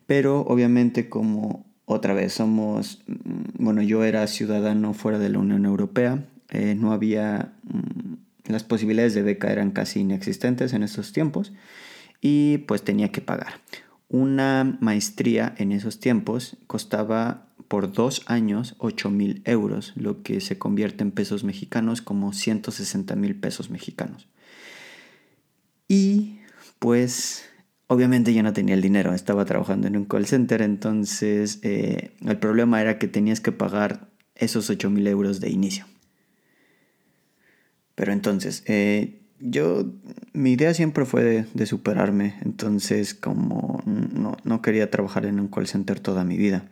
Pero 0.06 0.42
obviamente 0.42 1.10
como 1.10 1.66
otra 1.86 2.14
vez 2.14 2.34
somos, 2.34 3.02
mm, 3.08 3.64
bueno, 3.64 3.82
yo 3.82 4.04
era 4.04 4.28
ciudadano 4.28 4.94
fuera 4.94 5.18
de 5.18 5.30
la 5.30 5.40
Unión 5.40 5.66
Europea, 5.66 6.26
eh, 6.52 6.76
no 6.76 6.92
había, 6.94 7.54
mm, 7.64 8.52
las 8.52 8.64
posibilidades 8.64 9.16
de 9.16 9.24
beca 9.24 9.52
eran 9.52 9.72
casi 9.72 10.02
inexistentes 10.02 10.74
en 10.74 10.84
esos 10.84 11.12
tiempos 11.12 11.54
y 12.22 12.60
pues 12.68 12.84
tenía 12.84 13.12
que 13.12 13.22
pagar. 13.22 13.54
Una 14.10 14.78
maestría 14.80 15.54
en 15.58 15.72
esos 15.72 16.00
tiempos 16.00 16.58
costaba 16.68 17.48
por 17.68 17.92
dos 17.92 18.24
años 18.28 18.76
8 18.78 19.10
mil 19.10 19.42
euros, 19.46 19.94
lo 19.96 20.24
que 20.24 20.40
se 20.40 20.58
convierte 20.58 21.04
en 21.04 21.12
pesos 21.12 21.44
mexicanos 21.44 22.02
como 22.02 22.32
160 22.32 23.16
mil 23.16 23.36
pesos 23.36 23.70
mexicanos. 23.70 24.28
Y 25.88 26.40
pues 26.80 27.50
obviamente 27.88 28.34
yo 28.34 28.44
no 28.44 28.54
tenía 28.54 28.76
el 28.76 28.82
dinero, 28.82 29.14
estaba 29.14 29.46
trabajando 29.46 29.88
en 29.88 29.98
un 29.98 30.06
call 30.06 30.26
center, 30.26 30.62
entonces 30.62 31.60
eh, 31.64 32.12
el 32.26 32.38
problema 32.38 32.82
era 32.82 33.00
que 33.00 33.08
tenías 33.08 33.42
que 33.42 33.52
pagar 33.52 34.08
esos 34.36 34.70
8 34.70 34.90
mil 34.90 35.08
euros 35.08 35.40
de 35.42 35.50
inicio. 35.50 35.86
Pero 37.96 38.14
entonces, 38.14 38.64
eh, 38.68 39.22
yo, 39.40 39.86
mi 40.34 40.54
idea 40.54 40.74
siempre 40.74 41.06
fue 41.06 41.46
de, 41.54 41.66
superarme, 41.66 42.36
entonces 42.44 43.14
como 43.14 43.82
no, 43.86 44.62
quería 44.62 44.90
trabajar 44.90 45.26
en 45.26 45.40
un 45.40 45.48
call 45.48 45.68
center 45.68 46.00
toda 46.00 46.24
mi 46.24 46.38
vida. 46.38 46.70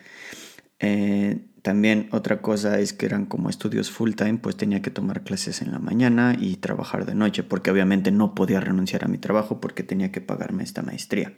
Eh, 0.80 1.40
también 1.62 2.10
otra 2.12 2.42
cosa 2.42 2.80
es 2.80 2.94
que 2.94 3.08
eran 3.08 3.26
como 3.26 3.50
estudios 3.50 3.90
full 3.90 4.14
time, 4.14 4.38
pues 4.38 4.56
tenía 4.56 4.82
que 4.82 4.92
tomar 4.92 5.24
clases 5.24 5.62
en 5.62 5.72
la 5.72 5.80
mañana 5.80 6.38
y 6.40 6.58
trabajar 6.58 7.06
de 7.06 7.16
noche, 7.16 7.42
porque 7.42 7.72
obviamente 7.72 8.12
no 8.12 8.36
podía 8.36 8.60
renunciar 8.60 9.04
a 9.04 9.08
mi 9.08 9.18
trabajo 9.18 9.60
porque 9.60 9.82
tenía 9.82 10.12
que 10.12 10.22
pagarme 10.22 10.64
esta 10.64 10.84
maestría. 10.84 11.34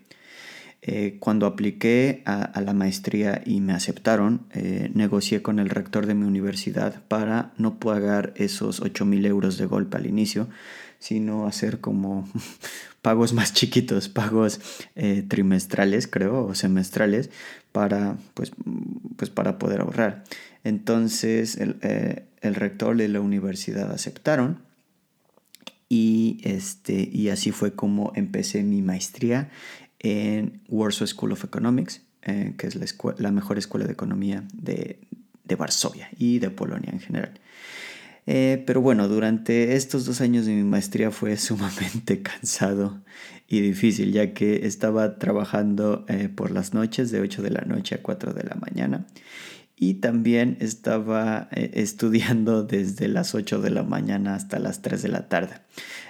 Eh, 0.84 1.18
cuando 1.20 1.48
apliqué 1.48 2.22
a, 2.26 2.62
la 2.62 2.74
maestría 2.74 3.42
y 3.46 3.62
me 3.62 3.74
aceptaron, 3.74 4.48
eh, 4.54 4.92
negocié 4.94 5.42
con 5.42 5.60
el 5.60 5.70
rector 5.70 6.06
de 6.06 6.14
mi 6.14 6.26
universidad 6.26 7.02
para 7.08 7.52
no 7.58 7.80
pagar 7.80 8.34
esos 8.36 8.80
8 8.80 9.06
mil 9.06 9.26
euros 9.26 9.58
de 9.58 9.66
golpe 9.66 9.98
al 9.98 10.06
inicio, 10.06 10.48
sino 11.00 11.48
hacer 11.48 11.80
como 11.80 12.28
pagos 13.02 13.34
más 13.34 13.54
chiquitos, 13.54 14.10
pagos 14.10 14.60
eh, 14.96 15.24
trimestrales, 15.28 16.08
creo, 16.08 16.46
o 16.46 16.56
semestrales, 16.56 17.30
para, 17.72 18.18
pues, 18.34 18.52
pues 19.16 19.30
para 19.30 19.60
poder 19.60 19.82
ahorrar. 19.82 20.24
Entonces 20.64 21.58
el, 21.58 21.78
el 22.42 22.56
rector 22.56 22.98
de 22.98 23.08
la 23.08 23.22
universidad 23.22 23.92
aceptaron 23.92 24.68
y, 25.90 26.40
este, 26.44 27.10
y 27.12 27.30
así 27.30 27.52
fue 27.52 27.74
como 27.74 28.12
empecé 28.16 28.64
mi 28.64 28.82
maestría 28.82 29.50
en 30.00 30.62
Warsaw 30.68 31.08
School 31.08 31.32
of 31.32 31.44
Economics, 31.44 32.02
eh, 32.24 32.56
que 32.58 32.68
es 32.68 32.76
la, 32.76 32.86
la, 33.18 33.32
mejor 33.32 33.58
escuela 33.58 33.86
de 33.86 33.94
economía 33.94 34.44
de, 34.54 35.00
de, 35.46 35.56
Varsovia 35.56 36.10
y 36.18 36.40
de 36.40 36.50
Polonia 36.50 36.90
en 36.92 37.00
general. 37.00 37.40
Eh, 38.28 38.64
pero 38.68 38.82
bueno, 38.82 39.08
durante 39.08 39.76
estos 39.76 40.06
dos 40.06 40.22
años 40.22 40.46
de 40.46 40.54
mi 40.54 40.64
maestría 40.64 41.10
fue 41.10 41.38
sumamente 41.38 42.22
cansado 42.22 43.02
y 43.48 43.62
difícil, 43.62 44.12
ya 44.12 44.34
que 44.34 44.68
estaba 44.68 45.18
trabajando 45.18 46.06
eh, 46.08 46.30
por 46.30 46.52
las 46.52 46.74
noches 46.74 47.10
de 47.10 47.22
8 47.22 47.42
de 47.42 47.52
la 47.52 47.62
noche 47.62 47.96
a 47.96 48.04
4 48.04 48.34
de 48.34 48.44
la 48.44 48.56
mañana 48.56 49.08
y 49.76 49.96
también 49.96 50.58
estaba 50.60 51.50
estudiando 51.52 52.64
desde 52.66 53.08
las 53.08 53.34
8 53.34 53.62
de 53.62 53.70
la 53.70 53.84
mañana 53.84 54.36
hasta 54.36 54.60
las 54.60 54.82
3 54.82 55.02
de 55.02 55.10
la 55.10 55.30
tarde. 55.30 55.56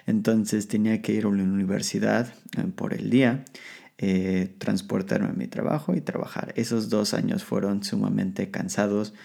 Entonces 0.08 0.68
tenía 0.68 1.02
que 1.02 1.14
ir 1.14 1.26
a 1.26 1.32
la 1.32 1.44
universidad 1.44 2.34
por 2.76 2.94
el 2.94 3.10
día 3.10 3.46
eh, 4.00 4.54
transportarme 4.60 5.30
a 5.30 5.34
mi 5.34 5.48
trabajo 5.48 5.96
y 5.96 6.02
trabajar. 6.02 6.54
Esos 6.56 6.90
dos 6.90 7.16
años 7.16 7.44
fueron 7.44 7.84
sumamente 7.84 8.52
cansados, 8.52 9.16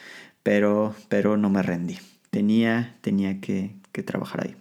pero, 0.42 0.94
pero 1.10 1.36
no 1.36 1.50
me 1.50 1.62
rendí. 1.62 1.98
Tenía, 2.32 2.96
tenía 3.02 3.42
que, 3.42 3.76
trabajar 4.06 4.46
ahí. 4.46 4.56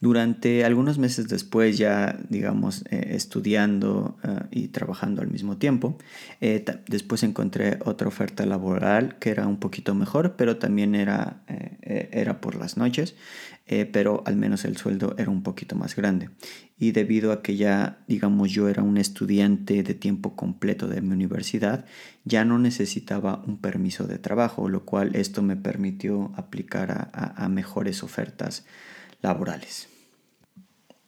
Durante 0.00 0.64
algunos 0.64 0.96
meses 0.96 1.26
después, 1.26 1.76
ya 1.76 2.16
digamos, 2.28 2.84
eh, 2.88 3.16
estudiando 3.16 4.16
eh, 4.22 4.38
y 4.52 4.68
trabajando 4.68 5.22
al 5.22 5.28
mismo 5.28 5.56
tiempo, 5.56 5.98
eh, 6.40 6.64
después 6.86 7.24
encontré 7.24 7.80
otra 7.84 8.06
oferta 8.06 8.46
laboral 8.46 9.18
que 9.18 9.30
era 9.30 9.48
un 9.48 9.58
poquito 9.58 9.92
mejor, 9.96 10.36
pero 10.36 10.56
también 10.56 10.94
era, 10.94 11.42
era 11.82 12.40
por 12.40 12.54
las 12.54 12.76
noches, 12.76 13.16
pero 13.66 14.22
al 14.24 14.36
menos 14.36 14.64
el 14.64 14.76
sueldo 14.76 15.16
era 15.18 15.30
un 15.30 15.42
poquito 15.42 15.74
más 15.74 15.96
grande. 15.96 16.30
Y 16.76 16.92
debido 16.92 17.30
a 17.32 17.42
que 17.42 17.56
ya, 17.56 18.04
digamos, 18.08 18.50
yo 18.50 18.68
era 18.68 18.82
un 18.82 18.96
estudiante 18.96 19.82
de 19.82 19.94
tiempo 19.94 20.34
completo 20.34 20.88
de 20.88 21.00
mi 21.00 21.12
universidad, 21.12 21.84
ya 22.24 22.44
no 22.44 22.58
necesitaba 22.58 23.44
un 23.46 23.58
permiso 23.58 24.06
de 24.06 24.18
trabajo, 24.18 24.68
lo 24.68 24.84
cual 24.84 25.14
esto 25.14 25.42
me 25.42 25.56
permitió 25.56 26.32
aplicar 26.36 27.10
a 27.12 27.48
mejores 27.48 28.02
ofertas 28.02 28.66
laborales. 29.22 29.88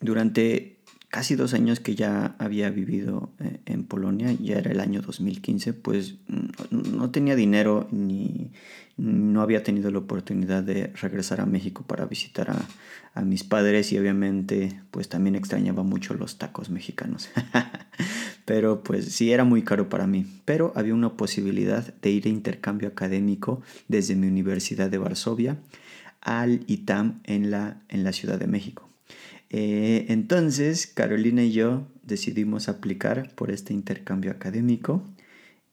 Durante 0.01 0.76
casi 1.09 1.37
dos 1.37 1.55
años 1.55 1.81
que 1.81 1.95
ya 1.95 2.37
había 2.39 2.71
vivido 2.71 3.31
eh, 3.41 3.61
en 3.67 3.85
Polonia, 3.85 4.33
ya 4.33 4.59
era 4.59 4.71
el 4.71 4.81
año 4.81 5.03
2015, 5.03 5.73
pues 5.73 6.17
mm, 6.29 6.97
no 6.97 7.11
tenía 7.11 7.37
dinero 7.37 7.89
ni 7.91 8.51
no 8.97 9.43
había 9.43 9.63
tenido 9.63 9.91
la 9.91 9.99
oportunidad 9.99 10.63
de 10.63 10.89
regresar 11.01 11.41
a 11.41 11.47
México 11.47 11.85
para 11.87 12.07
visitar 12.07 12.51
a, 12.51 12.67
mis 13.23 13.45
padres 13.45 13.93
y 13.93 13.99
obviamente 13.99 14.79
pues 14.91 15.09
también 15.09 15.37
extrañaba 15.37 15.83
mucho 15.83 16.13
los 16.13 16.37
tacos 16.37 16.69
mexicanos. 16.69 17.31
pero 18.45 18.83
pues 18.83 19.07
sí 19.07 19.33
era 19.33 19.43
muy 19.43 19.63
caro 19.63 19.89
para 19.89 20.07
mí. 20.07 20.27
Pero 20.45 20.75
había 20.77 20.93
una 20.93 21.17
posibilidad 21.17 21.95
de 21.95 22.11
ir 22.11 22.27
a 22.27 22.29
intercambio 22.29 22.89
académico 22.89 23.63
desde 23.89 24.17
mi 24.17 24.27
Universidad 24.27 24.91
de 24.91 24.99
Varsovia 24.99 25.57
al 26.21 26.61
ITAM 26.67 27.21
en 27.25 27.51
la, 27.51 27.81
en 27.89 28.05
la 28.05 28.13
Ciudad 28.13 28.39
de 28.39 28.49
México. 28.49 28.86
Eh, 29.59 30.13
entonces, 30.13 30.87
Carolina 30.87 31.43
y 31.43 31.51
yo 31.51 31.87
decidimos 32.03 32.69
aplicar 32.69 33.35
por 33.35 33.51
este 33.51 33.73
intercambio 33.73 34.31
académico 34.31 35.03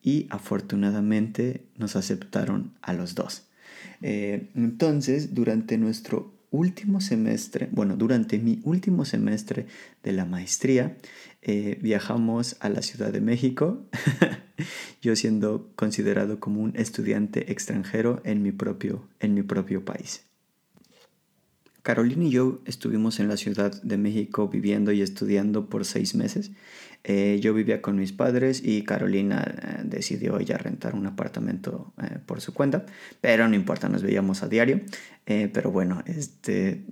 y 0.02 0.26
afortunadamente 0.30 1.66
nos 1.76 1.98
aceptaron 1.98 2.72
a 2.82 2.94
los 2.94 3.14
dos. 3.14 3.50
Eh, 4.02 4.48
entonces, 4.56 5.34
durante 5.34 5.78
nuestro 5.78 6.32
último 6.50 7.02
semestre, 7.02 7.68
bueno, 7.74 7.98
durante 7.98 8.40
mi 8.40 8.62
último 8.64 9.04
semestre 9.04 9.66
de 10.02 10.14
la 10.14 10.24
maestría, 10.24 10.96
eh, 11.42 11.78
viajamos 11.82 12.56
a 12.62 12.70
la 12.70 12.82
Ciudad 12.82 13.12
de 13.12 13.20
México, 13.20 13.86
yo 15.02 15.14
siendo 15.18 15.74
considerado 15.76 16.40
como 16.40 16.62
un 16.62 16.74
estudiante 16.78 17.52
extranjero 17.52 18.22
en 18.24 18.44
mi 18.44 18.54
propio, 18.54 19.10
en 19.20 19.34
mi 19.34 19.42
propio 19.42 19.84
país. 19.84 20.24
Carolina 21.84 22.24
y 22.24 22.30
yo 22.32 22.62
estuvimos 22.66 23.20
en 23.20 23.28
la 23.28 23.36
Ciudad 23.36 23.82
de 23.84 23.98
México 23.98 24.48
viviendo 24.48 24.94
y 24.94 25.02
estudiando 25.02 25.70
por 25.70 25.84
seis 25.84 26.16
meses. 26.16 26.52
Eh, 27.04 27.40
yo 27.42 27.54
vivía 27.54 27.82
con 27.82 27.98
mis 27.98 28.14
padres 28.14 28.62
y 28.64 28.84
Carolina 28.84 29.44
eh, 29.44 29.82
decidió 29.84 30.40
ella 30.40 30.58
rentar 30.58 30.96
un 30.96 31.06
apartamento 31.06 31.94
eh, 32.02 32.20
por 32.26 32.40
su 32.40 32.54
cuenta, 32.54 32.86
pero 33.20 33.48
no 33.48 33.56
importa, 33.56 33.90
nos 33.90 34.04
veíamos 34.04 34.44
a 34.44 34.48
diario. 34.48 34.82
pero 35.26 35.72
bueno, 35.72 36.04
este, 36.06 36.84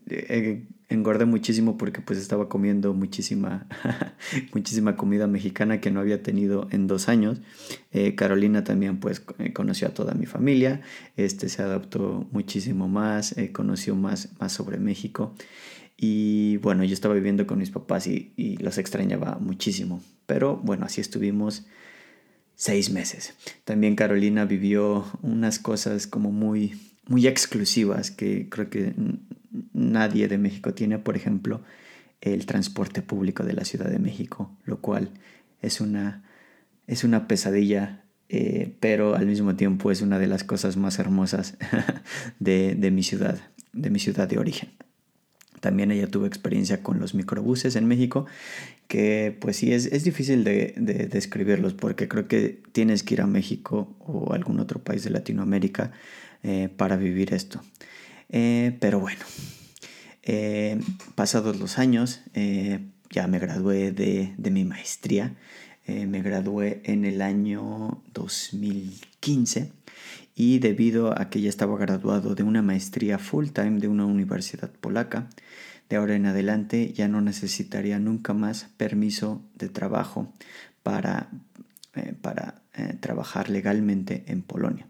engordé 0.91 1.26
muchísimo 1.26 1.78
porque 1.78 2.02
pues 2.02 2.19
estaba 2.19 2.50
comiendo 2.50 2.93
muchísima, 2.93 3.65
muchísima 4.54 4.97
comida 4.97 5.26
mexicana 5.26 5.80
que 5.80 5.89
no 5.89 6.02
había 6.02 6.21
tenido 6.21 6.67
en 6.71 6.88
dos 6.88 7.08
años. 7.08 7.41
Eh, 7.91 8.15
Carolina 8.15 8.63
también 8.63 9.00
pues 9.00 9.24
eh, 9.39 9.54
conoció 9.54 9.88
a 9.88 9.93
toda 9.93 10.13
mi 10.13 10.26
familia, 10.26 10.82
este, 11.15 11.50
se 11.50 11.62
adaptó 11.62 12.28
muchísimo 12.32 12.88
más, 12.88 13.38
eh, 13.38 13.52
conoció 13.52 13.95
más, 13.95 14.30
más 14.39 14.52
sobre 14.52 14.78
México. 14.78 15.34
Y 16.04 16.58
bueno, 16.58 16.84
yo 16.84 16.96
estaba 16.96 17.14
viviendo 17.14 17.46
con 17.46 17.60
mis 17.60 17.70
papás 17.70 18.08
y, 18.08 18.58
los 18.60 18.80
extrañaba 18.80 19.38
muchísimo. 19.40 20.02
Pero 20.26 20.58
bueno, 20.58 20.88
así 20.88 21.00
estuvimos 21.00 21.68
seis 22.56 22.90
meses. 22.90 23.36
También 23.66 23.96
Carolina 23.96 24.46
vivió 24.46 25.06
unas 25.22 25.60
cosas 25.60 26.08
como 26.08 26.32
muy, 26.32 26.74
muy 27.06 27.28
exclusivas 27.28 28.10
que 28.10 28.50
creo 28.50 28.72
que 28.72 28.96
nadie 29.74 30.28
de 30.28 30.40
México 30.40 30.74
tiene, 30.74 30.98
por 30.98 31.16
ejemplo, 31.16 31.62
el 32.20 32.48
transporte 32.48 33.04
público 33.04 33.44
de 33.44 33.54
la 33.54 33.64
Ciudad 33.64 33.92
de 33.92 34.00
México, 34.00 34.58
lo 34.66 34.82
cual 34.82 35.12
es 35.62 35.82
una, 35.82 36.24
es 36.88 37.04
una 37.04 37.28
pesadilla, 37.28 38.06
eh, 38.28 38.76
pero 38.80 39.14
al 39.14 39.28
mismo 39.28 39.56
tiempo 39.56 39.92
es 39.92 40.02
una 40.02 40.18
de 40.18 40.26
las 40.26 40.44
cosas 40.44 40.78
más 40.78 40.98
hermosas 40.98 41.60
de, 42.40 42.74
de, 42.74 42.90
mi 42.90 43.04
ciudad, 43.04 43.40
de 43.72 43.92
mi 43.92 44.00
ciudad 44.00 44.28
de 44.28 44.40
origen. 44.40 44.72
También 45.62 45.91
ella 45.91 46.08
tuvo 46.08 46.26
experiencia 46.26 46.84
con 46.84 47.00
los 47.00 47.13
microbuses 47.13 47.76
en 47.78 47.88
México, 47.88 48.26
que 48.88 49.38
pues 49.39 49.56
sí, 49.58 49.71
es, 49.71 49.86
es 49.86 50.04
difícil 50.04 50.43
de, 50.43 50.74
de, 50.76 51.08
describirlos 51.08 51.74
porque 51.74 52.10
creo 52.10 52.28
que 52.28 52.62
tienes 52.74 53.04
que 53.04 53.13
ir 53.13 53.21
a 53.21 53.28
México 53.28 53.95
o 54.00 54.34
algún 54.34 54.60
otro 54.60 54.84
país 54.84 55.04
de 55.04 55.12
Latinoamérica 55.12 55.91
eh, 56.43 56.69
para 56.76 56.97
vivir 56.97 57.34
esto. 57.34 57.62
Eh, 58.30 58.76
pero 58.80 59.00
bueno, 59.00 59.21
eh, 60.24 60.80
pasados 61.13 61.60
los 61.60 61.78
años, 61.78 62.21
ya 63.12 63.28
me 63.28 63.38
gradué 63.38 63.91
de, 63.91 64.34
de 64.38 64.52
mi 64.52 64.65
maestría. 64.65 65.36
me 65.88 66.21
gradué 66.21 66.82
en 66.86 67.06
el 67.06 67.21
año 67.21 68.02
2015 68.13 69.71
y 70.41 70.58
debido 70.58 71.21
a 71.21 71.30
que 71.30 71.39
ya 71.39 71.49
estaba 71.49 71.77
graduado 71.77 72.34
de 72.34 72.41
una 72.41 72.63
maestría 72.63 73.19
full 73.19 73.49
time 73.49 73.80
de 73.80 73.88
una 73.88 74.08
universidad 74.08 74.71
polaca, 74.71 75.27
de 75.88 75.97
ahora 75.97 76.15
en 76.15 76.25
adelante 76.25 76.93
ya 76.93 77.08
no 77.08 77.21
necesitaría 77.21 77.99
nunca 77.99 78.34
más 78.34 78.63
permiso 78.75 79.43
de 79.54 79.69
trabajo 79.69 80.34
para, 80.82 81.30
para 82.23 82.63
trabajar 83.01 83.51
legalmente 83.51 84.23
en 84.25 84.41
Polonia. 84.41 84.88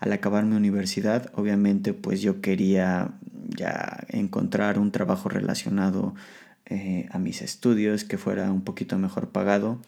Al 0.00 0.12
acabar 0.12 0.44
mi 0.44 0.56
universidad, 0.56 1.32
obviamente 1.34 1.94
pues 1.94 2.20
yo 2.20 2.42
quería 2.42 3.14
ya 3.56 4.04
encontrar 4.08 4.78
un 4.78 4.92
trabajo 4.92 5.30
relacionado 5.30 6.14
eh, 6.66 7.08
a 7.10 7.18
mis 7.18 7.40
estudios 7.40 8.04
que 8.04 8.18
fuera 8.18 8.52
un 8.52 8.64
poquito 8.64 8.98
mejor 8.98 9.30
pagado 9.30 9.80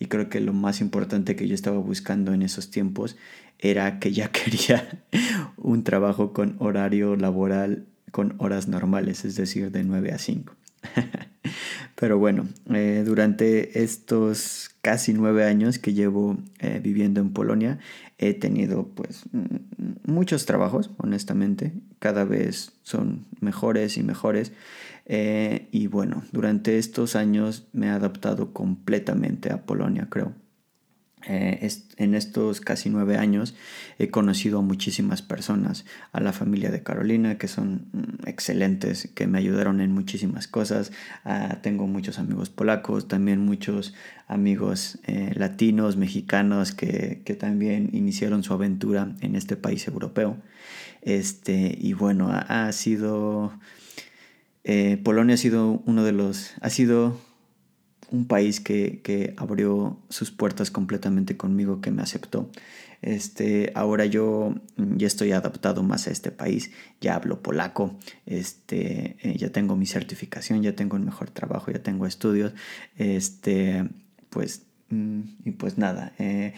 y 0.00 0.06
creo 0.06 0.28
que 0.28 0.40
lo 0.40 0.52
más 0.52 0.80
importante 0.80 1.36
que 1.36 1.46
yo 1.46 1.54
estaba 1.54 1.78
buscando 1.78 2.32
en 2.32 2.42
esos 2.42 2.70
tiempos 2.70 3.16
era 3.60 4.00
que 4.00 4.10
ya 4.10 4.28
quería 4.32 5.04
un 5.56 5.84
trabajo 5.84 6.32
con 6.32 6.56
horario 6.58 7.14
laboral 7.14 7.86
con 8.10 8.34
horas 8.38 8.66
normales, 8.66 9.24
es 9.24 9.36
decir, 9.36 9.70
de 9.70 9.84
9 9.84 10.10
a 10.10 10.18
5. 10.18 10.56
Pero 11.94 12.18
bueno, 12.18 12.48
eh, 12.72 13.02
durante 13.04 13.82
estos 13.82 14.70
casi 14.80 15.12
nueve 15.12 15.44
años 15.44 15.78
que 15.78 15.92
llevo 15.92 16.38
eh, 16.58 16.80
viviendo 16.82 17.20
en 17.20 17.32
Polonia, 17.32 17.78
he 18.16 18.32
tenido 18.32 18.88
pues 18.88 19.24
muchos 20.06 20.46
trabajos, 20.46 20.90
honestamente. 20.96 21.72
Cada 21.98 22.24
vez 22.24 22.72
son 22.82 23.26
mejores 23.40 23.98
y 23.98 24.02
mejores. 24.02 24.52
Eh, 25.12 25.66
y 25.72 25.88
bueno, 25.88 26.22
durante 26.30 26.78
estos 26.78 27.16
años 27.16 27.66
me 27.72 27.86
he 27.86 27.90
adaptado 27.90 28.52
completamente 28.52 29.52
a 29.52 29.66
Polonia, 29.66 30.06
creo. 30.08 30.34
Eh, 31.26 31.68
en 31.96 32.14
estos 32.14 32.62
casi 32.62 32.88
nueve 32.90 33.18
años 33.18 33.54
he 33.98 34.08
conocido 34.08 34.60
a 34.60 34.62
muchísimas 34.62 35.20
personas, 35.20 35.84
a 36.12 36.20
la 36.20 36.32
familia 36.32 36.70
de 36.70 36.84
Carolina, 36.84 37.38
que 37.38 37.48
son 37.48 37.88
mm, 37.92 38.28
excelentes, 38.28 39.10
que 39.12 39.26
me 39.26 39.38
ayudaron 39.38 39.80
en 39.80 39.90
muchísimas 39.90 40.46
cosas. 40.46 40.92
Ah, 41.24 41.58
tengo 41.60 41.88
muchos 41.88 42.20
amigos 42.20 42.48
polacos, 42.48 43.08
también 43.08 43.40
muchos 43.40 43.94
amigos 44.28 45.00
eh, 45.08 45.32
latinos, 45.34 45.96
mexicanos, 45.96 46.70
que, 46.70 47.36
también 47.40 47.90
iniciaron 47.92 48.44
su 48.44 48.54
aventura 48.54 49.12
en 49.22 49.34
este 49.34 49.56
país 49.56 49.88
europeo. 49.88 50.36
Este, 51.02 51.76
y 51.76 51.94
bueno, 51.94 52.30
ha, 52.30 52.70
sido... 52.70 53.52
Eh, 54.64 55.00
Polonia 55.02 55.34
ha 55.34 55.38
sido 55.38 55.82
uno 55.86 56.04
de 56.04 56.12
los... 56.12 56.52
ha 56.60 56.70
sido 56.70 57.18
un 58.10 58.26
país 58.26 58.60
que, 58.60 59.34
abrió 59.36 59.98
sus 60.08 60.30
puertas 60.30 60.70
completamente 60.70 61.36
conmigo, 61.36 61.80
que 61.80 61.90
me 61.90 62.02
aceptó. 62.02 62.50
Este, 63.02 63.72
ahora 63.74 64.04
yo 64.04 64.54
ya 64.76 65.06
estoy 65.06 65.32
adaptado 65.32 65.82
más 65.82 66.06
a 66.06 66.10
este 66.10 66.30
país, 66.30 66.70
ya 67.00 67.14
hablo 67.14 67.42
polaco, 67.42 67.96
este, 68.26 69.16
eh, 69.22 69.38
ya 69.38 69.50
tengo 69.50 69.74
mi 69.76 69.86
certificación, 69.86 70.62
ya 70.62 70.74
tengo 70.76 70.96
un 70.96 71.06
mejor 71.06 71.30
trabajo, 71.30 71.70
ya 71.70 71.82
tengo 71.82 72.06
estudios, 72.06 72.52
este, 72.96 73.88
pues, 74.28 74.66
mm, 74.90 75.20
y 75.46 75.50
pues 75.52 75.78
nada, 75.78 76.12
eh, 76.18 76.52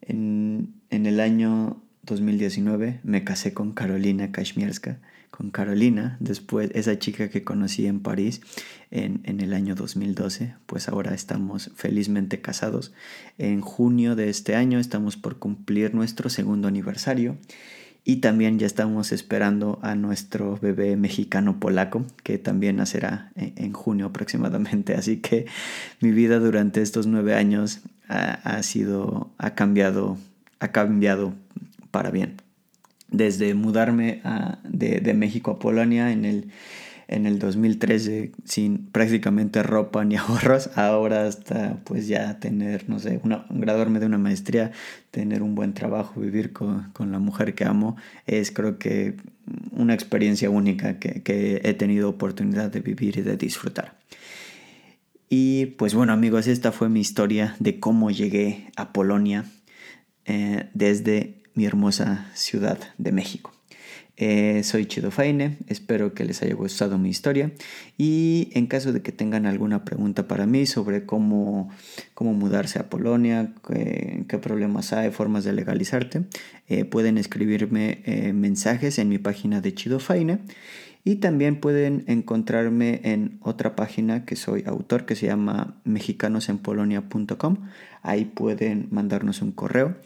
en, 0.00 0.74
en 0.90 1.06
el 1.06 1.20
año 1.20 1.80
2019 2.02 3.00
me 3.04 3.22
casé 3.22 3.54
con 3.54 3.72
Carolina 3.72 4.32
Kashmierska 4.32 4.98
con 5.40 5.50
Carolina, 5.50 6.18
después 6.20 6.70
esa 6.74 6.98
chica 6.98 7.30
que 7.30 7.44
conocí 7.44 7.86
en 7.86 8.00
París 8.00 8.42
en, 8.90 9.22
el 9.24 9.54
año 9.54 9.74
2012, 9.74 10.52
pues 10.66 10.86
ahora 10.86 11.14
estamos 11.14 11.70
felizmente 11.76 12.42
casados. 12.42 12.92
En 13.38 13.62
junio 13.62 14.16
de 14.16 14.28
este 14.28 14.54
año 14.54 14.78
estamos 14.78 15.16
por 15.16 15.38
cumplir 15.38 15.94
nuestro 15.94 16.28
segundo 16.28 16.68
aniversario 16.68 17.38
Y 18.04 18.16
también 18.16 18.58
ya 18.58 18.66
estamos 18.66 19.12
esperando 19.12 19.78
a 19.80 19.94
nuestro 19.94 20.58
bebé 20.60 20.96
mexicano 20.96 21.58
polaco, 21.58 22.04
que 22.22 22.36
también 22.36 22.76
nacerá 22.76 23.32
en, 23.34 23.72
junio 23.72 24.06
aproximadamente. 24.08 24.94
Así 25.00 25.22
que 25.22 25.46
mi 26.02 26.10
vida 26.10 26.38
durante 26.38 26.82
estos 26.82 27.06
nueve 27.06 27.34
años 27.34 27.80
ha, 28.08 28.62
sido, 28.62 29.30
ha 29.38 29.54
cambiado, 29.54 30.18
ha 30.58 30.68
cambiado 30.68 31.32
para 31.90 32.10
bien. 32.10 32.42
Desde 33.10 33.54
mudarme 33.54 34.22
de, 34.64 35.00
de 35.00 35.14
México 35.14 35.52
a 35.52 35.58
Polonia 35.58 36.12
en 36.12 36.24
el 36.24 36.50
en 37.10 37.26
el 37.26 37.40
2013 37.40 38.30
sin 38.44 38.86
prácticamente 38.86 39.64
ropa 39.64 40.04
ni 40.04 40.14
ahorros, 40.16 40.70
ahora 40.76 41.26
hasta 41.26 41.80
pues 41.84 42.06
ya 42.06 42.38
tener, 42.38 42.88
no 42.88 43.00
sé, 43.00 43.20
una, 43.24 43.44
graduarme 43.50 43.98
de 43.98 44.06
una 44.06 44.16
maestría, 44.16 44.70
tener 45.10 45.42
un 45.42 45.56
buen 45.56 45.74
trabajo, 45.74 46.20
vivir 46.20 46.52
con, 46.52 46.90
con 46.92 47.10
la 47.10 47.18
mujer 47.18 47.56
que 47.56 47.64
amo, 47.64 47.96
es 48.26 48.52
creo 48.52 48.78
que 48.78 49.16
una 49.72 49.92
experiencia 49.92 50.50
única 50.50 51.00
que, 51.00 51.22
que, 51.22 51.60
he 51.64 51.74
tenido 51.74 52.08
oportunidad 52.08 52.70
de 52.70 52.78
vivir 52.78 53.18
y 53.18 53.22
de 53.22 53.36
disfrutar. 53.36 53.98
Y 55.28 55.66
pues 55.66 55.94
bueno 55.94 56.12
amigos, 56.12 56.46
esta 56.46 56.70
fue 56.70 56.88
mi 56.88 57.00
historia 57.00 57.56
de 57.58 57.80
cómo 57.80 58.12
llegué 58.12 58.70
a 58.76 58.92
Polonia 58.92 59.46
eh, 60.26 60.70
desde 60.74 61.39
mi 61.60 61.66
hermosa 61.66 62.30
ciudad 62.32 62.78
de 62.96 63.12
México. 63.12 63.52
Eh, 64.16 64.62
soy 64.64 64.86
Chido 64.86 65.10
Faine, 65.10 65.58
espero 65.66 66.14
que 66.14 66.24
les 66.24 66.40
haya 66.42 66.54
gustado 66.54 66.96
mi 66.96 67.10
historia 67.10 67.52
y 67.98 68.48
en 68.54 68.66
caso 68.66 68.94
de 68.94 69.02
que 69.02 69.12
tengan 69.12 69.44
alguna 69.44 69.84
pregunta 69.84 70.26
para 70.26 70.46
mí 70.46 70.64
sobre 70.64 71.04
cómo, 71.04 71.68
cómo 72.14 72.32
mudarse 72.32 72.78
a 72.78 72.88
Polonia, 72.88 73.52
qué, 73.68 74.38
problemas 74.40 74.94
hay, 74.94 75.10
formas 75.10 75.44
de 75.44 75.52
legalizarte, 75.52 76.22
eh, 76.68 76.86
pueden 76.86 77.18
escribirme 77.18 78.00
eh, 78.06 78.32
mensajes 78.32 78.98
en 78.98 79.10
mi 79.10 79.18
página 79.18 79.60
de 79.60 79.74
Chido 79.74 80.00
Faine 80.00 80.38
y 81.04 81.16
también 81.16 81.60
pueden 81.60 82.04
encontrarme 82.06 83.00
en 83.04 83.38
otra 83.42 83.76
página 83.76 84.24
que 84.24 84.36
soy 84.36 84.64
autor 84.66 85.04
que 85.04 85.14
se 85.14 85.26
llama 85.26 85.80
mexicanosenpolonia.com. 85.84 87.56
Ahí 88.02 88.24
pueden 88.24 88.88
mandarnos 88.90 89.42
un 89.42 89.52
correo 89.52 89.96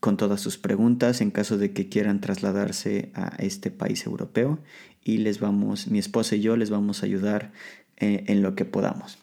con 0.00 0.16
todas 0.16 0.40
sus 0.40 0.58
preguntas 0.58 1.20
en 1.20 1.30
caso 1.30 1.58
de 1.58 1.72
que 1.72 1.88
quieran 1.88 2.20
trasladarse 2.20 3.10
a 3.14 3.34
este 3.38 3.70
país 3.70 4.06
europeo 4.06 4.58
y 5.02 5.18
les 5.18 5.40
vamos, 5.40 5.88
mi 5.88 5.98
esposa 5.98 6.36
y 6.36 6.40
yo 6.40 6.56
les 6.56 6.70
vamos 6.70 7.02
a 7.02 7.06
ayudar 7.06 7.52
eh, 7.96 8.24
en 8.26 8.42
lo 8.42 8.54
que 8.54 8.64
podamos. 8.64 9.18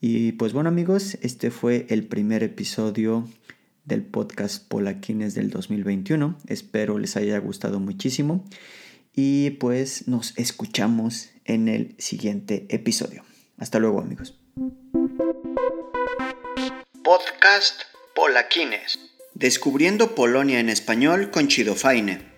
Y 0.00 0.32
pues 0.32 0.52
bueno 0.52 0.68
amigos, 0.68 1.18
este 1.22 1.50
fue 1.50 1.86
el 1.88 2.06
primer 2.06 2.42
episodio 2.42 3.28
del 3.84 4.02
podcast 4.02 4.66
Polaquines 4.68 5.34
del 5.34 5.50
2021. 5.50 6.36
Espero 6.46 6.98
les 6.98 7.16
haya 7.16 7.38
gustado 7.38 7.80
muchísimo 7.80 8.44
y 9.14 9.50
pues 9.50 10.06
nos 10.06 10.36
escuchamos 10.36 11.30
en 11.44 11.68
el 11.68 11.94
siguiente 11.98 12.66
episodio. 12.68 13.24
Hasta 13.56 13.78
luego 13.78 14.00
amigos. 14.00 14.38
Podcast 17.02 17.82
Polaquines. 18.14 19.07
Descubriendo 19.38 20.16
Polonia 20.16 20.58
en 20.58 20.68
español 20.68 21.30
con 21.30 21.46
Chido 21.46 21.76
Faine. 21.76 22.37